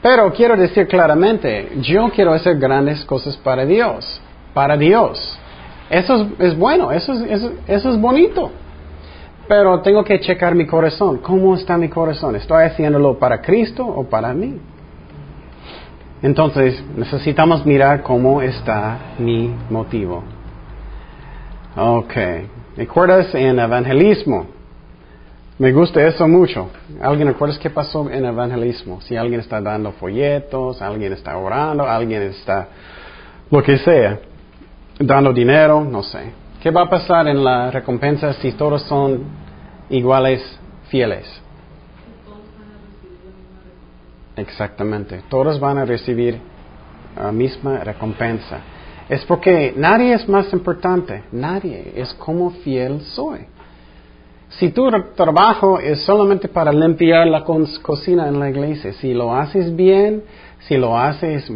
Pero 0.00 0.32
quiero 0.32 0.56
decir 0.56 0.88
claramente, 0.88 1.72
yo 1.82 2.08
quiero 2.08 2.32
hacer 2.32 2.58
grandes 2.58 3.04
cosas 3.04 3.36
para 3.36 3.66
Dios, 3.66 4.22
para 4.54 4.78
Dios. 4.78 5.38
Eso 5.90 6.26
es, 6.38 6.56
bueno, 6.56 6.90
eso 6.90 7.12
es, 7.12 7.50
eso, 7.66 7.90
es 7.90 8.00
bonito. 8.00 8.50
Pero 9.46 9.82
tengo 9.82 10.02
que 10.02 10.20
checar 10.20 10.54
mi 10.54 10.66
corazón. 10.66 11.18
¿Cómo 11.18 11.54
está 11.54 11.76
mi 11.76 11.90
corazón? 11.90 12.34
¿Estoy 12.36 12.64
haciéndolo 12.64 13.18
para 13.18 13.42
Cristo 13.42 13.86
o 13.86 14.04
para 14.04 14.32
mí? 14.32 14.58
Entonces 16.22 16.82
necesitamos 16.96 17.64
mirar 17.64 18.02
cómo 18.02 18.42
está 18.42 19.14
mi 19.18 19.54
motivo. 19.70 20.24
Ok. 21.76 22.14
¿Recuerdas 22.76 23.34
en 23.34 23.58
evangelismo? 23.58 24.46
Me 25.58 25.72
gusta 25.72 26.04
eso 26.06 26.28
mucho. 26.28 26.70
¿Alguien 27.00 27.28
recuerda 27.28 27.58
qué 27.60 27.70
pasó 27.70 28.08
en 28.10 28.24
evangelismo? 28.24 29.00
Si 29.00 29.16
alguien 29.16 29.40
está 29.40 29.60
dando 29.60 29.92
folletos, 29.92 30.80
alguien 30.80 31.12
está 31.12 31.36
orando, 31.36 31.84
alguien 31.84 32.22
está 32.22 32.68
lo 33.50 33.62
que 33.62 33.78
sea, 33.78 34.20
dando 35.00 35.32
dinero, 35.32 35.82
no 35.82 36.02
sé. 36.02 36.30
¿Qué 36.62 36.70
va 36.70 36.82
a 36.82 36.90
pasar 36.90 37.26
en 37.28 37.42
la 37.42 37.70
recompensa 37.70 38.32
si 38.34 38.52
todos 38.52 38.82
son 38.82 39.22
iguales, 39.90 40.42
fieles? 40.88 41.26
Exactamente. 44.38 45.22
Todos 45.28 45.58
van 45.58 45.78
a 45.78 45.84
recibir 45.84 46.38
la 47.16 47.32
misma 47.32 47.78
recompensa. 47.78 48.60
Es 49.08 49.24
porque 49.24 49.72
nadie 49.76 50.14
es 50.14 50.28
más 50.28 50.52
importante, 50.52 51.24
nadie, 51.32 51.92
es 51.96 52.12
como 52.14 52.50
fiel 52.50 53.00
soy. 53.00 53.40
Si 54.50 54.70
tu 54.70 54.88
trabajo 55.14 55.78
es 55.78 56.02
solamente 56.04 56.48
para 56.48 56.72
limpiar 56.72 57.26
la 57.26 57.44
cocina 57.44 58.28
en 58.28 58.38
la 58.38 58.50
iglesia, 58.50 58.92
si 58.94 59.12
lo 59.12 59.34
haces 59.34 59.74
bien, 59.74 60.22
si 60.60 60.76
lo 60.76 60.96
haces 60.96 61.50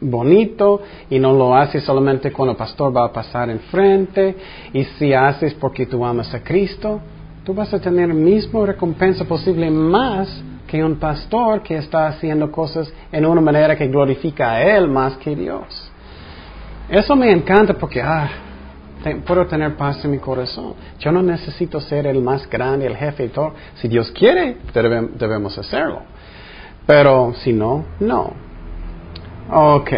bonito 0.00 0.82
y 1.08 1.18
no 1.18 1.32
lo 1.32 1.56
haces 1.56 1.82
solamente 1.84 2.32
cuando 2.32 2.52
el 2.52 2.58
pastor 2.58 2.94
va 2.96 3.06
a 3.06 3.12
pasar 3.12 3.50
enfrente 3.50 4.34
y 4.72 4.84
si 4.84 5.12
haces 5.12 5.54
porque 5.54 5.86
tú 5.86 6.04
amas 6.04 6.32
a 6.34 6.42
Cristo, 6.42 7.00
tú 7.44 7.54
vas 7.54 7.72
a 7.72 7.80
tener 7.80 8.08
la 8.08 8.14
misma 8.14 8.66
recompensa 8.66 9.24
posible 9.24 9.70
más 9.70 10.42
que 10.66 10.82
un 10.82 10.96
pastor 10.96 11.62
que 11.62 11.76
está 11.76 12.08
haciendo 12.08 12.50
cosas 12.50 12.92
en 13.12 13.24
una 13.24 13.40
manera 13.40 13.76
que 13.76 13.86
glorifica 13.88 14.52
a 14.52 14.62
Él 14.62 14.88
más 14.88 15.16
que 15.18 15.34
Dios. 15.34 15.92
Eso 16.88 17.16
me 17.16 17.30
encanta 17.30 17.74
porque, 17.74 18.00
ah, 18.00 18.28
puedo 19.26 19.46
tener 19.46 19.76
paz 19.76 20.04
en 20.04 20.10
mi 20.12 20.18
corazón. 20.18 20.74
Yo 20.98 21.12
no 21.12 21.22
necesito 21.22 21.80
ser 21.80 22.06
el 22.06 22.22
más 22.22 22.48
grande, 22.48 22.86
el 22.86 22.96
jefe 22.96 23.24
y 23.24 23.28
todo. 23.28 23.54
Si 23.76 23.88
Dios 23.88 24.10
quiere, 24.12 24.56
debemos 24.72 25.56
hacerlo. 25.58 26.02
Pero 26.86 27.34
si 27.42 27.52
no, 27.52 27.84
no. 28.00 28.32
Ok. 29.50 29.90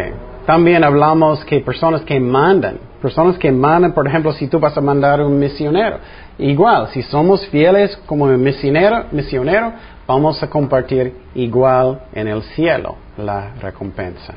También 0.47 0.83
hablamos 0.83 1.45
que 1.45 1.61
personas 1.61 2.03
que 2.03 2.19
mandan, 2.19 2.79
personas 3.03 3.37
que 3.37 3.53
mandan, 3.53 3.93
por 3.93 4.09
ejemplo, 4.09 4.33
si 4.33 4.47
tú 4.47 4.59
vas 4.59 4.75
a 4.79 4.81
mandar 4.81 5.21
un 5.21 5.39
misionero, 5.39 5.99
igual, 6.39 6.89
si 6.89 7.03
somos 7.03 7.47
fieles 7.49 7.95
como 8.07 8.27
misionero, 8.29 9.05
misionero, 9.13 9.73
vamos 10.09 10.43
a 10.43 10.49
compartir 10.49 11.15
igual 11.35 12.01
en 12.15 12.29
el 12.29 12.43
cielo 12.43 12.97
la 13.19 13.53
recompensa. 13.61 14.35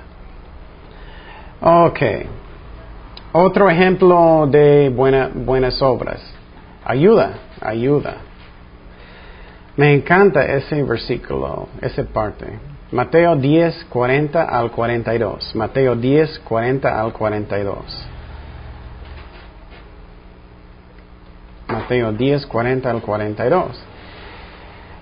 Ok. 1.61 1.99
Otro 3.31 3.69
ejemplo 3.69 4.47
de 4.51 4.89
buenas 4.89 5.81
obras. 5.81 6.21
Ayuda, 6.83 7.35
ayuda. 7.61 8.17
Me 9.77 9.93
encanta 9.93 10.43
ese 10.43 10.83
versículo, 10.83 11.69
esa 11.81 12.03
parte. 12.03 12.47
Mateo 12.91 13.37
10, 13.37 13.85
40 13.85 14.43
al 14.43 14.71
42. 14.71 15.55
Mateo 15.55 15.95
10, 15.95 16.39
40 16.39 17.01
al 17.01 17.13
42. 17.13 18.07
Mateo 21.69 22.11
10, 22.11 22.45
40 22.47 22.91
al 22.91 23.01
42. 23.01 23.90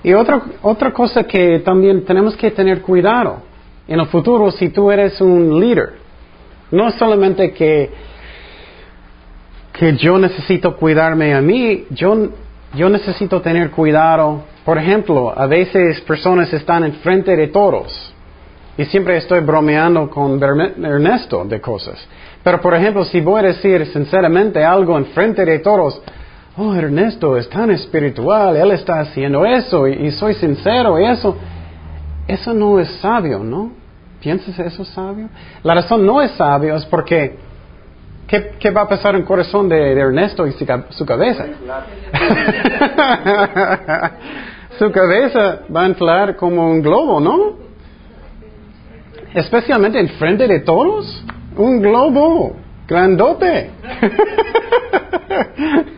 Y 0.04 0.14
otra, 0.14 0.42
otra 0.62 0.92
cosa 0.92 1.24
que 1.24 1.60
también 1.60 2.06
tenemos 2.06 2.36
que 2.36 2.52
tener 2.52 2.82
cuidado. 2.82 3.42
En 3.88 4.00
el 4.00 4.08
futuro, 4.08 4.52
si 4.52 4.70
tú 4.70 4.92
eres 4.92 5.20
un 5.20 5.60
líder, 5.60 5.94
no 6.72 6.92
solamente 6.92 7.52
que 7.52 7.90
que 9.80 9.96
yo 9.96 10.20
necesito 10.20 10.76
cuidarme 10.76 11.34
a 11.34 11.42
mí, 11.42 11.86
yo, 11.92 12.32
yo 12.76 12.90
necesito 12.90 13.42
tener 13.42 13.72
cuidado. 13.72 14.44
Por 14.66 14.78
ejemplo, 14.78 15.34
a 15.36 15.48
veces 15.48 16.02
personas 16.02 16.52
están 16.52 16.84
enfrente 16.84 17.34
de 17.34 17.48
todos 17.48 18.14
y 18.78 18.84
siempre 18.86 19.16
estoy 19.16 19.40
bromeando 19.40 20.10
con 20.10 20.42
Ernesto 20.44 21.46
de 21.46 21.62
cosas. 21.62 21.98
Pero 22.44 22.60
por 22.60 22.74
ejemplo, 22.74 23.06
si 23.06 23.22
voy 23.22 23.40
a 23.40 23.48
decir 23.48 23.86
sinceramente 23.86 24.66
algo 24.66 24.98
enfrente 24.98 25.46
de 25.46 25.60
todos, 25.60 26.02
oh 26.60 26.76
Ernesto 26.76 27.38
es 27.38 27.50
tan 27.50 27.72
espiritual, 27.72 28.56
él 28.58 28.72
está 28.72 29.00
haciendo 29.00 29.46
eso 29.46 29.88
y, 29.88 30.12
soy 30.12 30.34
sincero 30.34 30.98
eso, 30.98 31.38
eso 32.28 32.54
no 32.54 32.78
es 32.80 32.90
sabio, 33.00 33.40
¿no? 33.40 33.72
¿Piensas 34.20 34.60
eso 34.60 34.84
sabio? 34.84 35.30
La 35.64 35.76
razón 35.76 36.06
no 36.06 36.22
es 36.22 36.32
sabio 36.32 36.76
es 36.76 36.86
porque 36.86 37.48
¿Qué, 38.28 38.70
va 38.70 38.82
a 38.82 38.88
pasar 38.88 39.16
en 39.16 39.22
el 39.22 39.28
corazón 39.28 39.68
de, 39.68 39.94
Ernesto 39.94 40.46
y 40.46 40.52
su, 40.52 40.64
cabeza? 41.04 41.48
su 44.78 44.92
cabeza 44.92 45.62
va 45.76 45.86
a 45.86 45.88
inflar 45.88 46.36
como 46.36 46.70
un 46.70 46.84
globo, 46.84 47.20
¿no? 47.20 47.56
Especialmente 49.34 50.00
en 50.00 50.10
frente 50.10 50.48
de 50.48 50.60
todos. 50.60 51.26
Un 51.58 51.82
globo 51.82 52.56
grandote. 52.90 53.70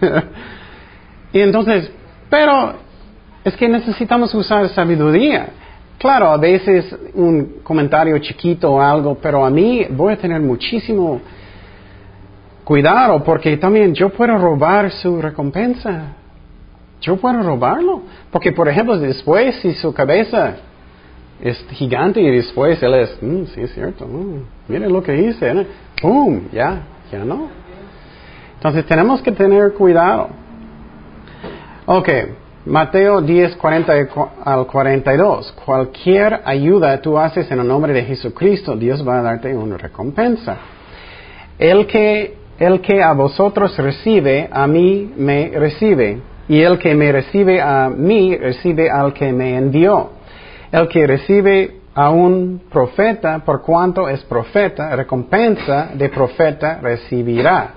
y 1.33 1.39
entonces, 1.39 1.89
pero 2.29 2.73
es 3.43 3.55
que 3.55 3.69
necesitamos 3.69 4.33
usar 4.35 4.67
sabiduría. 4.69 5.47
Claro, 5.97 6.31
a 6.31 6.37
veces 6.37 6.95
un 7.13 7.61
comentario 7.63 8.17
chiquito 8.19 8.73
o 8.73 8.81
algo, 8.81 9.17
pero 9.21 9.45
a 9.45 9.49
mí 9.49 9.85
voy 9.89 10.13
a 10.13 10.17
tener 10.17 10.41
muchísimo 10.41 11.21
cuidado 12.63 13.23
porque 13.23 13.55
también 13.57 13.93
yo 13.93 14.09
puedo 14.09 14.37
robar 14.37 14.91
su 14.91 15.21
recompensa. 15.21 16.15
Yo 17.01 17.17
puedo 17.17 17.41
robarlo. 17.41 18.01
Porque, 18.31 18.51
por 18.51 18.67
ejemplo, 18.67 18.97
después 18.97 19.55
si 19.61 19.73
su 19.73 19.93
cabeza 19.93 20.55
es 21.41 21.57
gigante 21.71 22.21
y 22.21 22.29
después 22.29 22.81
él 22.83 22.93
es, 22.93 23.17
mm, 23.21 23.45
sí 23.53 23.61
es 23.61 23.73
cierto, 23.73 24.05
mm, 24.07 24.43
mire 24.67 24.87
lo 24.87 25.01
que 25.01 25.19
hice, 25.19 25.53
¿no? 25.53 25.65
¡Pum! 26.01 26.49
Ya, 26.51 26.81
ya 27.11 27.23
no. 27.23 27.49
Entonces 28.55 28.85
tenemos 28.85 29.21
que 29.21 29.31
tener 29.31 29.73
cuidado. 29.73 30.29
Ok, 31.85 32.09
Mateo 32.65 33.21
10, 33.21 33.55
40 33.55 33.93
al 34.45 34.67
42. 34.67 35.51
Cualquier 35.65 36.41
ayuda 36.45 37.01
tú 37.01 37.17
haces 37.17 37.49
en 37.49 37.59
el 37.59 37.67
nombre 37.67 37.91
de 37.91 38.03
Jesucristo, 38.03 38.75
Dios 38.75 39.07
va 39.07 39.19
a 39.19 39.21
darte 39.23 39.55
una 39.55 39.77
recompensa. 39.77 40.57
El 41.57 41.87
que, 41.87 42.37
el 42.59 42.81
que 42.81 43.01
a 43.01 43.13
vosotros 43.13 43.75
recibe, 43.77 44.47
a 44.51 44.67
mí 44.67 45.11
me 45.17 45.51
recibe. 45.55 46.19
Y 46.47 46.61
el 46.61 46.77
que 46.77 46.93
me 46.93 47.11
recibe 47.11 47.61
a 47.61 47.89
mí, 47.89 48.35
recibe 48.37 48.91
al 48.91 49.13
que 49.13 49.31
me 49.31 49.57
envió. 49.57 50.11
El 50.71 50.87
que 50.87 51.07
recibe 51.07 51.80
a 51.93 52.09
un 52.09 52.61
profeta, 52.69 53.39
por 53.39 53.61
cuanto 53.61 54.07
es 54.07 54.23
profeta, 54.23 54.95
recompensa 54.95 55.89
de 55.93 56.09
profeta 56.09 56.79
recibirá. 56.81 57.75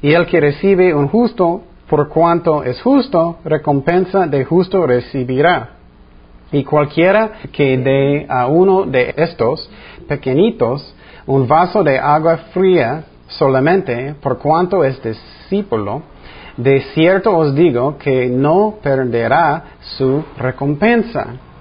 Y 0.00 0.12
el 0.12 0.26
que 0.26 0.40
recibe 0.40 0.92
un 0.94 1.08
justo, 1.08 1.62
por 1.88 2.08
cuanto 2.08 2.64
es 2.64 2.80
justo, 2.82 3.38
recompensa 3.44 4.26
de 4.26 4.44
justo 4.44 4.86
recibirá. 4.86 5.70
Y 6.50 6.64
cualquiera 6.64 7.32
que 7.52 7.78
dé 7.78 8.26
a 8.28 8.46
uno 8.46 8.84
de 8.84 9.14
estos 9.16 9.70
pequeñitos 10.08 10.94
un 11.26 11.46
vaso 11.46 11.84
de 11.84 11.98
agua 11.98 12.36
fría 12.52 13.04
solamente, 13.28 14.14
por 14.20 14.38
cuanto 14.38 14.84
es 14.84 15.00
discípulo, 15.02 16.02
de 16.56 16.80
cierto 16.94 17.36
os 17.36 17.54
digo 17.54 17.96
que 17.96 18.26
no 18.26 18.74
perderá 18.82 19.64
su 19.96 20.24
recompensa. 20.36 21.51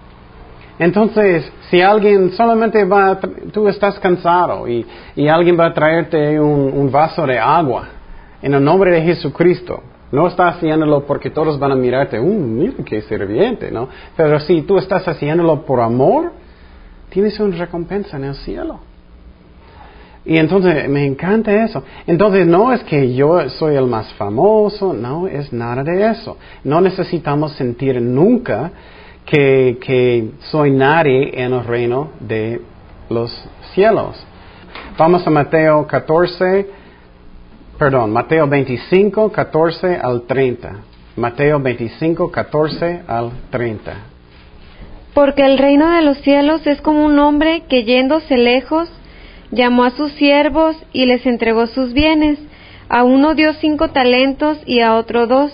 Entonces, 0.81 1.47
si 1.69 1.79
alguien 1.79 2.31
solamente 2.31 2.83
va, 2.85 3.19
tú 3.53 3.67
estás 3.67 3.99
cansado 3.99 4.67
y, 4.67 4.83
alguien 5.27 5.55
va 5.55 5.67
a 5.67 5.73
traerte 5.75 6.39
un, 6.39 6.89
vaso 6.91 7.27
de 7.27 7.37
agua 7.37 7.87
en 8.41 8.55
el 8.55 8.63
nombre 8.63 8.91
de 8.91 9.03
Jesucristo, 9.03 9.83
no 10.11 10.27
estás 10.27 10.55
haciéndolo 10.55 11.05
porque 11.05 11.29
todos 11.29 11.59
van 11.59 11.73
a 11.73 11.75
mirarte, 11.75 12.19
uh, 12.19 12.25
mira 12.25 12.73
qué 12.83 13.03
serviente, 13.03 13.69
¿no? 13.69 13.89
Pero 14.17 14.39
si 14.39 14.63
tú 14.63 14.79
estás 14.79 15.07
haciéndolo 15.07 15.63
por 15.67 15.81
amor, 15.81 16.31
tienes 17.09 17.39
una 17.39 17.57
recompensa 17.57 18.17
en 18.17 18.23
el 18.23 18.35
cielo. 18.37 18.79
Y 20.25 20.37
entonces 20.37 20.89
me 20.89 21.05
encanta 21.05 21.63
eso. 21.63 21.83
Entonces 22.07 22.47
no 22.47 22.73
es 22.73 22.83
que 22.85 23.13
yo 23.13 23.47
soy 23.51 23.75
el 23.75 23.85
más 23.85 24.11
famoso, 24.13 24.93
no 24.93 25.27
es 25.27 25.53
nada 25.53 25.83
de 25.83 26.07
eso. 26.09 26.37
No 26.63 26.81
necesitamos 26.81 27.51
sentir 27.51 28.01
nunca 28.01 28.71
que, 29.31 30.31
soy 30.51 30.71
nadie 30.71 31.31
en 31.41 31.53
el 31.53 31.63
reino 31.63 32.11
de 32.19 32.61
los 33.09 33.31
cielos. 33.73 34.21
Vamos 34.97 35.25
a 35.25 35.29
Mateo 35.29 35.87
14, 35.87 36.67
perdón, 37.77 38.11
Mateo 38.11 38.47
25, 38.47 39.31
14 39.31 39.95
al 39.97 40.23
30. 40.23 40.71
Mateo 41.15 41.59
25, 41.59 42.31
14 42.31 43.03
al 43.07 43.31
30. 43.49 43.93
Porque 45.13 45.45
el 45.45 45.57
reino 45.57 45.89
de 45.89 46.01
los 46.01 46.17
cielos 46.19 46.65
es 46.67 46.81
como 46.81 47.05
un 47.05 47.17
hombre 47.19 47.63
que 47.69 47.83
yéndose 47.83 48.37
lejos, 48.37 48.89
llamó 49.51 49.83
a 49.83 49.91
sus 49.91 50.11
siervos 50.13 50.75
y 50.93 51.05
les 51.05 51.25
entregó 51.25 51.67
sus 51.67 51.93
bienes. 51.93 52.37
A 52.89 53.03
uno 53.03 53.33
dio 53.35 53.53
cinco 53.53 53.89
talentos 53.89 54.57
y 54.65 54.81
a 54.81 54.95
otro 54.95 55.27
dos 55.27 55.53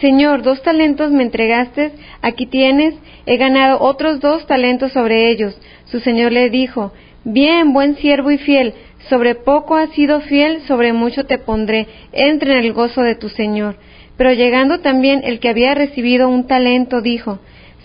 Señor, 0.00 0.42
dos 0.42 0.62
talentos 0.62 1.10
me 1.10 1.22
entregaste, 1.22 1.92
aquí 2.22 2.46
tienes, 2.46 2.94
he 3.26 3.36
ganado 3.36 3.80
otros 3.80 4.20
dos 4.20 4.46
talentos 4.46 4.92
sobre 4.92 5.30
ellos. 5.30 5.58
Su 5.84 6.00
señor 6.00 6.32
le 6.32 6.48
dijo, 6.48 6.92
Bien, 7.24 7.74
buen 7.74 7.96
siervo 7.96 8.30
y 8.30 8.38
fiel, 8.38 8.72
sobre 9.10 9.34
poco 9.34 9.76
has 9.76 9.90
sido 9.90 10.20
fiel, 10.22 10.62
sobre 10.62 10.94
mucho 10.94 11.26
te 11.26 11.36
pondré, 11.36 11.86
entra 12.12 12.52
en 12.54 12.64
el 12.64 12.72
gozo 12.72 13.02
de 13.02 13.14
tu 13.14 13.28
señor. 13.28 13.76
Pero 14.16 14.32
llegando 14.32 14.80
también 14.80 15.20
el 15.24 15.38
que 15.38 15.50
había 15.50 15.74
recibido 15.74 16.30
un 16.30 16.46
talento, 16.46 17.02
dijo, 17.02 17.38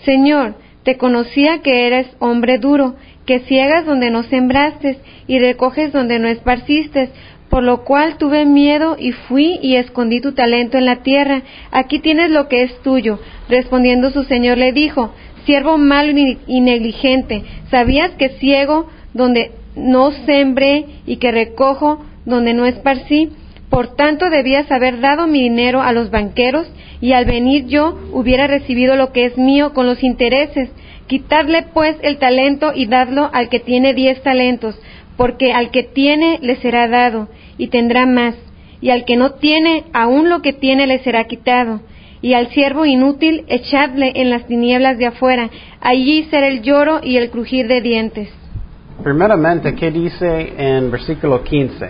Señor, 0.06 0.54
te 0.84 0.96
conocía 0.96 1.60
que 1.60 1.86
eres 1.86 2.06
hombre 2.18 2.56
duro, 2.56 2.94
que 3.26 3.40
ciegas 3.40 3.84
donde 3.84 4.10
no 4.10 4.22
sembraste 4.22 4.98
y 5.26 5.38
recoges 5.38 5.92
donde 5.92 6.18
no 6.18 6.28
esparciste, 6.28 7.10
por 7.48 7.62
lo 7.62 7.84
cual 7.84 8.18
tuve 8.18 8.44
miedo 8.44 8.96
y 8.98 9.12
fui 9.12 9.58
y 9.62 9.76
escondí 9.76 10.20
tu 10.20 10.32
talento 10.32 10.78
en 10.78 10.84
la 10.84 10.96
tierra. 10.96 11.42
Aquí 11.70 12.00
tienes 12.00 12.30
lo 12.30 12.48
que 12.48 12.62
es 12.62 12.82
tuyo. 12.82 13.20
Respondiendo 13.48 14.10
su 14.10 14.24
señor 14.24 14.58
le 14.58 14.72
dijo, 14.72 15.12
siervo 15.44 15.78
malo 15.78 16.12
y 16.46 16.60
negligente, 16.60 17.44
¿sabías 17.70 18.10
que 18.12 18.30
ciego 18.40 18.88
donde 19.14 19.52
no 19.76 20.10
sembré 20.10 20.86
y 21.06 21.16
que 21.16 21.30
recojo 21.30 22.04
donde 22.24 22.52
no 22.52 22.66
esparcí? 22.66 23.30
Por 23.70 23.94
tanto 23.94 24.30
debías 24.30 24.70
haber 24.70 25.00
dado 25.00 25.26
mi 25.26 25.42
dinero 25.42 25.82
a 25.82 25.92
los 25.92 26.10
banqueros 26.10 26.66
y 27.00 27.12
al 27.12 27.24
venir 27.24 27.66
yo 27.66 27.98
hubiera 28.12 28.46
recibido 28.46 28.96
lo 28.96 29.12
que 29.12 29.26
es 29.26 29.36
mío 29.36 29.72
con 29.72 29.86
los 29.86 30.02
intereses. 30.02 30.70
Quitadle 31.06 31.66
pues 31.72 31.96
el 32.02 32.18
talento 32.18 32.72
y 32.74 32.86
dadlo 32.86 33.30
al 33.32 33.48
que 33.48 33.60
tiene 33.60 33.94
diez 33.94 34.20
talentos, 34.22 34.76
porque 35.16 35.52
al 35.52 35.70
que 35.70 35.82
tiene 35.82 36.38
le 36.42 36.56
será 36.56 36.88
dado 36.88 37.28
y 37.58 37.68
tendrá 37.68 38.06
más, 38.06 38.34
y 38.80 38.90
al 38.90 39.04
que 39.04 39.16
no 39.16 39.32
tiene 39.32 39.84
aún 39.92 40.28
lo 40.28 40.42
que 40.42 40.52
tiene 40.52 40.86
le 40.86 40.98
será 41.00 41.24
quitado 41.24 41.80
y 42.26 42.34
al 42.34 42.48
siervo 42.48 42.84
inútil 42.84 43.44
echadle 43.48 44.12
en 44.16 44.30
las 44.30 44.46
tinieblas 44.46 44.98
de 44.98 45.06
afuera, 45.06 45.48
allí 45.80 46.24
será 46.24 46.48
el 46.48 46.62
lloro 46.62 47.00
y 47.02 47.16
el 47.16 47.30
crujir 47.30 47.68
de 47.68 47.80
dientes. 47.80 48.28
Primeramente, 49.02 49.74
¿qué 49.74 49.90
dice 49.90 50.54
en 50.56 50.90
versículo 50.90 51.44
15? 51.44 51.86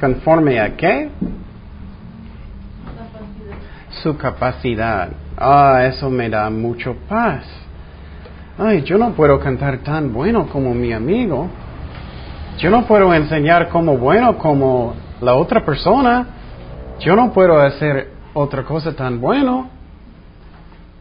¿Conforme 0.00 0.60
a 0.60 0.76
qué? 0.76 1.08
Su 4.02 4.16
capacidad. 4.16 5.10
Ah, 5.36 5.84
eso 5.86 6.08
me 6.08 6.30
da 6.30 6.48
mucho 6.48 6.96
paz. 7.08 7.44
Ay, 8.58 8.82
yo 8.82 8.96
no 8.96 9.12
puedo 9.12 9.38
cantar 9.40 9.78
tan 9.78 10.12
bueno 10.12 10.48
como 10.48 10.72
mi 10.72 10.92
amigo. 10.92 11.48
Yo 12.58 12.70
no 12.70 12.86
puedo 12.86 13.12
enseñar 13.12 13.68
como 13.68 13.98
bueno 13.98 14.38
como 14.38 14.94
la 15.20 15.34
otra 15.34 15.64
persona. 15.64 16.26
Yo 17.00 17.14
no 17.14 17.32
puedo 17.32 17.60
hacer 17.60 18.12
otra 18.32 18.64
cosa 18.64 18.92
tan 18.94 19.20
bueno. 19.20 19.68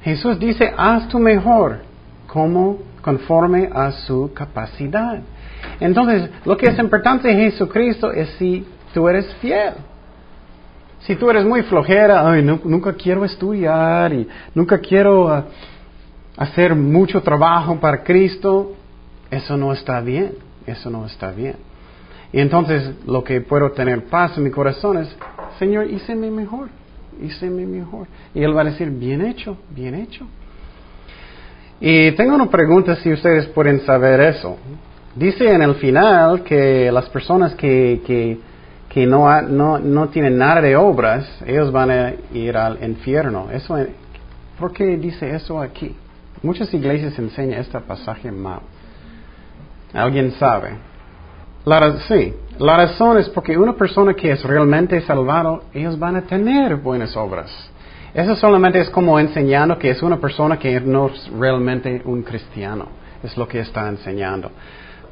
Jesús 0.02 0.38
dice, 0.38 0.74
haz 0.78 1.08
tu 1.08 1.18
mejor 1.18 1.80
como 2.28 2.80
conforme 3.02 3.70
a 3.74 3.92
su 3.92 4.34
capacidad. 4.34 5.20
Entonces, 5.80 6.30
lo 6.44 6.58
que 6.58 6.68
es 6.68 6.78
importante 6.78 7.32
en 7.32 7.40
Jesucristo 7.40 8.12
es 8.12 8.30
si 8.38 8.66
tú 8.94 9.08
eres 9.08 9.34
fiel. 9.36 9.74
Si 11.00 11.16
tú 11.16 11.30
eres 11.30 11.46
muy 11.46 11.62
flojera, 11.64 12.30
ay, 12.30 12.44
nunca 12.44 12.94
quiero 12.94 13.24
estudiar 13.24 14.12
y 14.12 14.28
nunca 14.54 14.80
quiero 14.80 15.32
ah, 15.32 15.46
hacer 16.36 16.76
mucho 16.76 17.22
trabajo 17.22 17.80
para 17.80 18.04
Cristo, 18.04 18.74
eso 19.30 19.56
no 19.56 19.72
está 19.72 20.02
bien, 20.02 20.34
eso 20.66 20.90
no 20.90 21.06
está 21.06 21.32
bien. 21.32 21.56
Y 22.34 22.40
entonces 22.40 22.92
lo 23.06 23.24
que 23.24 23.42
puedo 23.42 23.72
tener 23.72 24.06
paz 24.06 24.38
en 24.38 24.44
mi 24.44 24.52
corazón 24.52 24.98
es, 24.98 25.16
Señor, 25.58 25.90
híceme 25.90 26.30
mejor, 26.30 26.70
híceme 27.22 27.66
mejor. 27.66 28.08
Y 28.34 28.44
Él 28.44 28.56
va 28.56 28.62
a 28.62 28.66
decir, 28.66 28.90
bien 28.90 29.22
hecho, 29.22 29.58
bien 29.70 29.96
hecho. 29.96 30.28
Y 31.80 32.12
tengo 32.14 32.36
una 32.36 32.50
pregunta 32.50 32.96
si 32.98 33.12
ustedes 33.12 33.48
pueden 33.48 33.82
saber 33.82 34.20
eso. 34.22 34.58
Dice 35.16 35.50
en 35.50 35.62
el 35.62 35.76
final 35.76 36.44
que 36.44 36.92
las 36.92 37.08
personas 37.10 37.56
que, 37.56 38.02
que, 38.06 38.38
que 38.90 39.06
no, 39.06 39.42
no, 39.44 39.80
no, 39.80 40.10
tienen 40.10 40.38
nada 40.38 40.62
de 40.62 40.76
obras, 40.76 41.26
ellos 41.46 41.72
van 41.72 41.92
a 41.92 42.14
ir 42.34 42.58
al 42.58 42.84
infierno. 42.84 43.48
Eso, 43.52 43.78
¿Por 44.60 44.74
qué 44.74 44.98
dice 44.98 45.34
eso 45.36 45.62
aquí? 45.62 45.96
Muchas 46.42 46.74
iglesias 46.74 47.18
enseñan 47.18 47.60
este 47.60 47.80
pasaje 47.80 48.32
mal. 48.32 48.60
¿Alguien 49.94 50.32
sabe? 50.34 50.72
La, 51.66 52.00
sí, 52.08 52.34
la 52.60 52.78
razón 52.78 53.18
es 53.18 53.30
porque 53.30 53.58
una 53.58 53.74
persona 53.74 54.14
que 54.14 54.32
es 54.32 54.44
realmente 54.44 55.02
salvado, 55.02 55.64
ellos 55.74 55.98
van 55.98 56.16
a 56.16 56.22
tener 56.22 56.76
buenas 56.76 57.16
obras. 57.18 57.52
Eso 58.14 58.36
solamente 58.38 58.80
es 58.80 58.90
como 58.90 59.20
enseñando 59.20 59.78
que 59.78 59.90
es 59.90 60.02
una 60.02 60.18
persona 60.18 60.58
que 60.58 60.80
no 60.80 61.08
es 61.08 61.30
realmente 61.38 62.02
un 62.06 62.24
cristiano. 62.24 62.88
Es 63.22 63.36
lo 63.36 63.46
que 63.46 63.60
está 63.60 63.90
enseñando. 63.90 64.52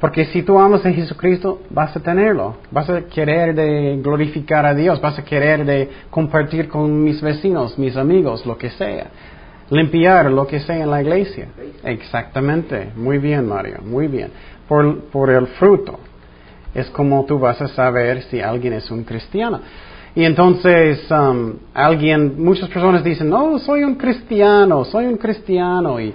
Porque 0.00 0.24
si 0.26 0.42
tú 0.42 0.58
amas 0.58 0.86
a 0.86 0.92
Jesucristo, 0.92 1.62
vas 1.70 1.94
a 1.96 2.00
tenerlo. 2.00 2.56
Vas 2.70 2.88
a 2.88 3.02
querer 3.02 3.54
de 3.54 3.98
glorificar 4.02 4.64
a 4.64 4.74
Dios. 4.74 5.00
Vas 5.00 5.18
a 5.18 5.24
querer 5.24 5.64
de 5.66 5.90
compartir 6.10 6.68
con 6.68 7.02
mis 7.02 7.20
vecinos, 7.20 7.78
mis 7.78 7.96
amigos, 7.96 8.46
lo 8.46 8.56
que 8.56 8.70
sea. 8.70 9.06
Limpiar 9.70 10.30
lo 10.30 10.46
que 10.46 10.60
sea 10.60 10.82
en 10.82 10.90
la 10.90 11.02
iglesia. 11.02 11.48
Exactamente. 11.84 12.92
Muy 12.96 13.18
bien, 13.18 13.46
Mario. 13.46 13.78
Muy 13.82 14.08
bien. 14.08 14.30
Por, 14.68 15.00
por 15.10 15.30
el 15.30 15.46
fruto. 15.48 15.98
Es 16.74 16.90
como 16.90 17.24
tú 17.24 17.38
vas 17.38 17.60
a 17.60 17.68
saber 17.68 18.22
si 18.22 18.40
alguien 18.40 18.72
es 18.72 18.90
un 18.90 19.04
cristiano. 19.04 19.60
Y 20.14 20.24
entonces 20.24 21.10
um, 21.10 21.54
alguien, 21.74 22.42
muchas 22.42 22.68
personas 22.68 23.02
dicen, 23.02 23.28
no, 23.28 23.58
soy 23.58 23.82
un 23.82 23.96
cristiano, 23.96 24.84
soy 24.84 25.06
un 25.06 25.16
cristiano. 25.16 26.00
Y 26.00 26.14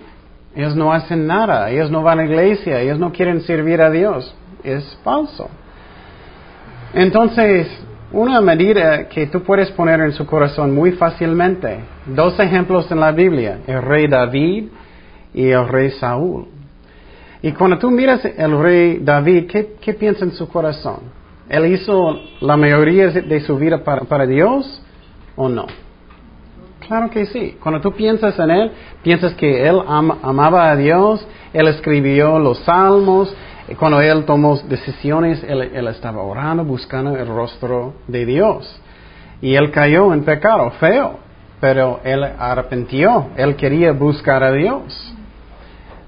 ellos 0.56 0.76
no 0.76 0.94
hacen 0.94 1.28
nada, 1.28 1.70
ellos 1.70 1.92
no 1.92 2.02
van 2.02 2.20
a 2.20 2.24
la 2.24 2.30
iglesia, 2.30 2.82
ellos 2.82 2.98
no 2.98 3.12
quieren 3.12 3.42
servir 3.42 3.82
a 3.82 3.90
Dios. 3.90 4.34
Es 4.64 4.98
falso. 5.04 5.50
Entonces, 6.94 7.68
una 8.12 8.42
medida 8.42 9.08
que 9.10 9.28
tú 9.28 9.44
puedes 9.44 9.70
poner 9.72 10.00
en 10.00 10.14
su 10.14 10.26
corazón 10.26 10.74
muy 10.74 10.94
fácilmente, 10.94 11.80
dos 12.08 12.40
ejemplos 12.40 12.90
en 12.92 13.00
la 13.00 13.12
Biblia, 13.12 13.60
el 13.68 13.82
rey 13.82 14.08
David 14.08 14.70
y 15.34 15.50
el 15.50 15.68
rey 15.68 15.92
Saúl. 15.92 16.48
Y 17.42 17.54
cuando 17.54 17.78
tú 17.78 17.90
miras 17.90 18.24
el 18.26 18.60
rey 18.60 19.00
David, 19.02 19.48
¿qué, 19.48 19.76
qué 19.80 19.94
piensa 19.94 20.26
en 20.26 20.34
su 20.34 20.48
corazón? 20.50 21.20
¿Él 21.50 21.66
hizo 21.74 22.20
la 22.42 22.56
mayoría 22.58 23.08
de 23.08 23.40
su 23.42 23.58
vida 23.58 23.84
para, 23.84 24.26
Dios 24.28 24.82
o 25.36 25.50
no? 25.50 25.66
Claro 26.86 27.10
que 27.10 27.26
sí. 27.26 27.58
Cuando 27.62 27.82
tú 27.82 27.92
piensas 27.94 28.38
en 28.38 28.52
Él, 28.52 28.72
piensas 29.02 29.34
que 29.34 29.68
Él 29.68 29.82
amaba 29.88 30.70
a 30.70 30.76
Dios, 30.76 31.26
Él 31.54 31.68
escribió 31.68 32.38
los 32.38 32.60
salmos, 32.60 33.34
cuando 33.78 34.02
Él 34.02 34.26
tomó 34.26 34.58
decisiones, 34.58 35.44
él, 35.44 35.62
él, 35.74 35.88
estaba 35.88 36.22
orando, 36.22 36.64
buscando 36.64 37.16
el 37.16 37.28
rostro 37.28 37.94
de 38.08 38.26
Dios. 38.26 38.82
Y 39.42 39.56
Él 39.56 39.72
cayó 39.72 40.14
en 40.14 40.24
pecado, 40.24 40.70
feo, 40.80 41.20
pero 41.60 42.00
Él 42.04 42.24
arrepintió, 42.24 43.28
Él 43.38 43.56
quería 43.56 43.92
buscar 43.92 44.44
a 44.44 44.52
Dios. 44.52 45.09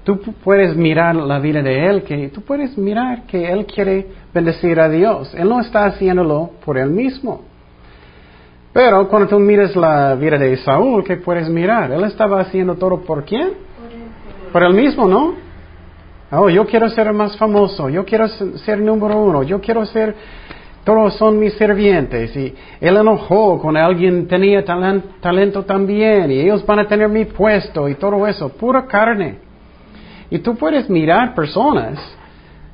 Tú 0.04 0.20
puedes 0.42 0.76
mirar 0.76 1.14
la 1.14 1.38
vida 1.38 1.62
de 1.62 1.86
Él, 1.86 2.02
que 2.02 2.28
tú 2.28 2.42
puedes 2.42 2.76
mirar 2.76 3.22
que 3.26 3.50
Él 3.50 3.66
quiere 3.66 4.06
bendecir 4.34 4.80
a 4.80 4.88
Dios. 4.88 5.34
Él 5.34 5.48
no 5.48 5.60
está 5.60 5.84
haciéndolo 5.84 6.50
por 6.64 6.76
Él 6.76 6.90
mismo. 6.90 7.52
Pero 8.72 9.06
cuando 9.08 9.28
tú 9.28 9.38
miras 9.38 9.76
la 9.76 10.14
vida 10.14 10.38
de 10.38 10.56
Saúl, 10.56 11.04
¿qué 11.04 11.16
puedes 11.16 11.48
mirar? 11.48 11.92
Él 11.92 12.04
estaba 12.04 12.40
haciendo 12.40 12.74
todo 12.74 13.00
por 13.02 13.24
quién? 13.24 13.50
Por 14.50 14.62
él 14.62 14.72
mismo, 14.72 15.06
¿no? 15.06 15.34
Oh, 16.30 16.48
yo 16.48 16.64
quiero 16.64 16.88
ser 16.88 17.12
más 17.12 17.36
famoso, 17.36 17.90
yo 17.90 18.06
quiero 18.06 18.26
ser 18.28 18.78
número 18.78 19.18
uno, 19.18 19.42
yo 19.42 19.60
quiero 19.60 19.84
ser, 19.84 20.14
todos 20.84 21.14
son 21.18 21.38
mis 21.38 21.52
sirvientes. 21.54 22.34
Y 22.34 22.54
él 22.80 22.96
enojó 22.96 23.60
con 23.60 23.76
alguien 23.76 24.26
tenía 24.26 24.64
talento 24.64 25.64
también, 25.64 26.30
y 26.30 26.40
ellos 26.40 26.64
van 26.64 26.78
a 26.78 26.88
tener 26.88 27.10
mi 27.10 27.26
puesto 27.26 27.86
y 27.90 27.96
todo 27.96 28.26
eso, 28.26 28.48
pura 28.48 28.86
carne. 28.86 29.51
Y 30.32 30.38
tú 30.38 30.56
puedes 30.56 30.88
mirar 30.88 31.34
personas 31.34 31.98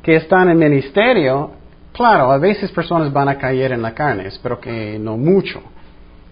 que 0.00 0.14
están 0.14 0.48
en 0.48 0.60
ministerio, 0.60 1.50
claro, 1.92 2.30
a 2.30 2.38
veces 2.38 2.70
personas 2.70 3.12
van 3.12 3.28
a 3.28 3.36
caer 3.36 3.72
en 3.72 3.82
la 3.82 3.92
carne, 3.94 4.28
espero 4.28 4.60
que 4.60 4.96
no 4.96 5.16
mucho. 5.16 5.60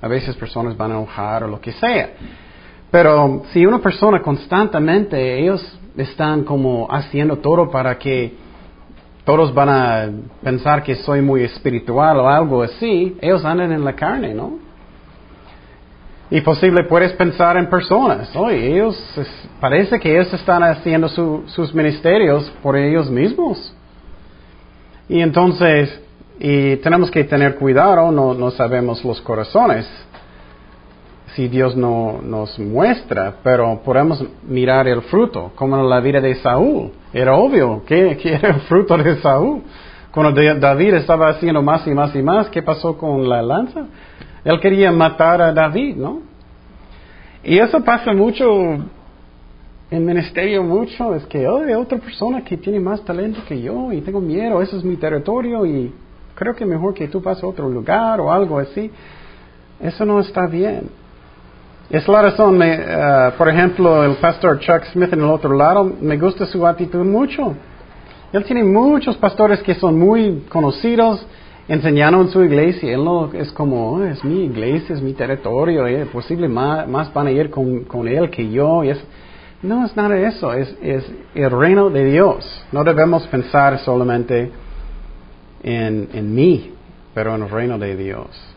A 0.00 0.06
veces 0.06 0.36
personas 0.36 0.76
van 0.76 0.92
a 0.92 0.94
enojar 0.94 1.42
o 1.42 1.48
lo 1.48 1.60
que 1.60 1.72
sea. 1.72 2.10
Pero 2.92 3.42
si 3.52 3.66
una 3.66 3.80
persona 3.80 4.22
constantemente, 4.22 5.40
ellos 5.40 5.60
están 5.96 6.44
como 6.44 6.86
haciendo 6.88 7.38
todo 7.38 7.72
para 7.72 7.98
que 7.98 8.32
todos 9.24 9.52
van 9.52 9.68
a 9.68 10.08
pensar 10.44 10.84
que 10.84 10.94
soy 10.94 11.22
muy 11.22 11.42
espiritual 11.42 12.20
o 12.20 12.28
algo 12.28 12.62
así, 12.62 13.16
ellos 13.20 13.44
andan 13.44 13.72
en 13.72 13.84
la 13.84 13.96
carne, 13.96 14.32
¿no? 14.32 14.60
Y 16.30 16.40
posible 16.40 16.84
puedes 16.84 17.12
pensar 17.12 17.56
en 17.56 17.70
personas, 17.70 18.34
oye, 18.34 18.72
ellos, 18.72 18.96
parece 19.60 20.00
que 20.00 20.12
ellos 20.12 20.32
están 20.32 20.62
haciendo 20.64 21.08
sus 21.08 21.72
ministerios 21.72 22.52
por 22.62 22.76
ellos 22.76 23.08
mismos. 23.08 23.72
Y 25.08 25.20
entonces, 25.20 26.00
y 26.40 26.76
tenemos 26.76 27.12
que 27.12 27.22
tener 27.24 27.54
cuidado, 27.54 28.10
no, 28.10 28.34
no 28.34 28.50
sabemos 28.50 29.04
los 29.04 29.20
corazones, 29.20 29.86
si 31.36 31.48
Dios 31.48 31.76
no 31.76 32.20
nos 32.22 32.58
muestra, 32.58 33.36
pero 33.44 33.80
podemos 33.84 34.24
mirar 34.42 34.88
el 34.88 35.02
fruto, 35.02 35.52
como 35.54 35.78
en 35.78 35.88
la 35.88 36.00
vida 36.00 36.20
de 36.20 36.34
Saúl. 36.36 36.90
Era 37.12 37.36
obvio 37.36 37.84
que, 37.86 38.16
que 38.16 38.34
era 38.34 38.48
el 38.48 38.60
fruto 38.62 38.96
de 38.96 39.16
Saúl. 39.18 39.62
Cuando 40.10 40.42
David 40.58 40.94
estaba 40.94 41.28
haciendo 41.28 41.60
más 41.60 41.86
y 41.86 41.90
más 41.90 42.16
y 42.16 42.22
más, 42.22 42.48
¿qué 42.48 42.62
pasó 42.62 42.96
con 42.96 43.28
la 43.28 43.42
lanza? 43.42 43.84
Él 44.46 44.60
quería 44.60 44.92
matar 44.92 45.42
a 45.42 45.52
David, 45.52 45.96
¿no? 45.96 46.20
Y 47.42 47.58
eso 47.58 47.82
pasa 47.82 48.12
mucho 48.12 48.78
en 49.90 50.04
ministerio 50.04 50.62
mucho, 50.62 51.16
es 51.16 51.26
que, 51.26 51.48
oh, 51.48 51.64
hay 51.64 51.74
otra 51.74 51.98
persona 51.98 52.44
que 52.44 52.56
tiene 52.56 52.78
más 52.78 53.04
talento 53.04 53.40
que 53.46 53.60
yo 53.60 53.92
y 53.92 54.00
tengo 54.02 54.20
miedo, 54.20 54.62
ese 54.62 54.76
es 54.76 54.84
mi 54.84 54.96
territorio 54.96 55.66
y 55.66 55.92
creo 56.36 56.54
que 56.54 56.64
mejor 56.64 56.94
que 56.94 57.08
tú 57.08 57.20
pases 57.20 57.42
a 57.42 57.48
otro 57.48 57.68
lugar 57.68 58.20
o 58.20 58.32
algo 58.32 58.60
así. 58.60 58.88
Eso 59.80 60.04
no 60.04 60.20
está 60.20 60.46
bien. 60.46 60.90
Es 61.90 62.06
la 62.06 62.22
razón, 62.22 62.56
me, 62.56 62.78
uh, 62.78 63.32
por 63.36 63.48
ejemplo, 63.48 64.04
el 64.04 64.14
pastor 64.16 64.60
Chuck 64.60 64.84
Smith 64.92 65.12
en 65.12 65.20
el 65.20 65.30
otro 65.30 65.54
lado, 65.54 65.84
me 66.00 66.16
gusta 66.18 66.46
su 66.46 66.64
actitud 66.64 67.04
mucho. 67.04 67.52
Él 68.32 68.44
tiene 68.44 68.62
muchos 68.62 69.16
pastores 69.16 69.60
que 69.62 69.74
son 69.74 69.98
muy 69.98 70.44
conocidos, 70.48 71.26
enseñando 71.68 72.20
en 72.20 72.28
su 72.28 72.42
iglesia. 72.42 72.94
Él 72.94 73.04
no 73.04 73.32
es 73.32 73.52
como, 73.52 73.92
oh, 73.92 74.02
es 74.04 74.24
mi 74.24 74.44
iglesia, 74.44 74.94
es 74.94 75.02
mi 75.02 75.12
territorio, 75.12 75.86
eh, 75.86 76.06
posible 76.06 76.48
más, 76.48 76.88
más, 76.88 77.12
van 77.12 77.26
a 77.26 77.30
ir 77.30 77.50
con, 77.50 77.84
con 77.84 78.08
él 78.08 78.30
que 78.30 78.48
yo. 78.50 78.82
Es, 78.82 79.02
no 79.62 79.84
es 79.84 79.96
nada 79.96 80.10
de 80.10 80.26
eso, 80.26 80.52
es, 80.52 80.76
es 80.82 81.04
el 81.34 81.50
reino 81.50 81.90
de 81.90 82.04
Dios. 82.04 82.64
No 82.72 82.84
debemos 82.84 83.26
pensar 83.28 83.78
solamente 83.80 84.50
en, 85.62 86.08
en 86.12 86.34
mí, 86.34 86.72
pero 87.14 87.34
en 87.34 87.42
el 87.42 87.50
reino 87.50 87.78
de 87.78 87.96
Dios. 87.96 88.55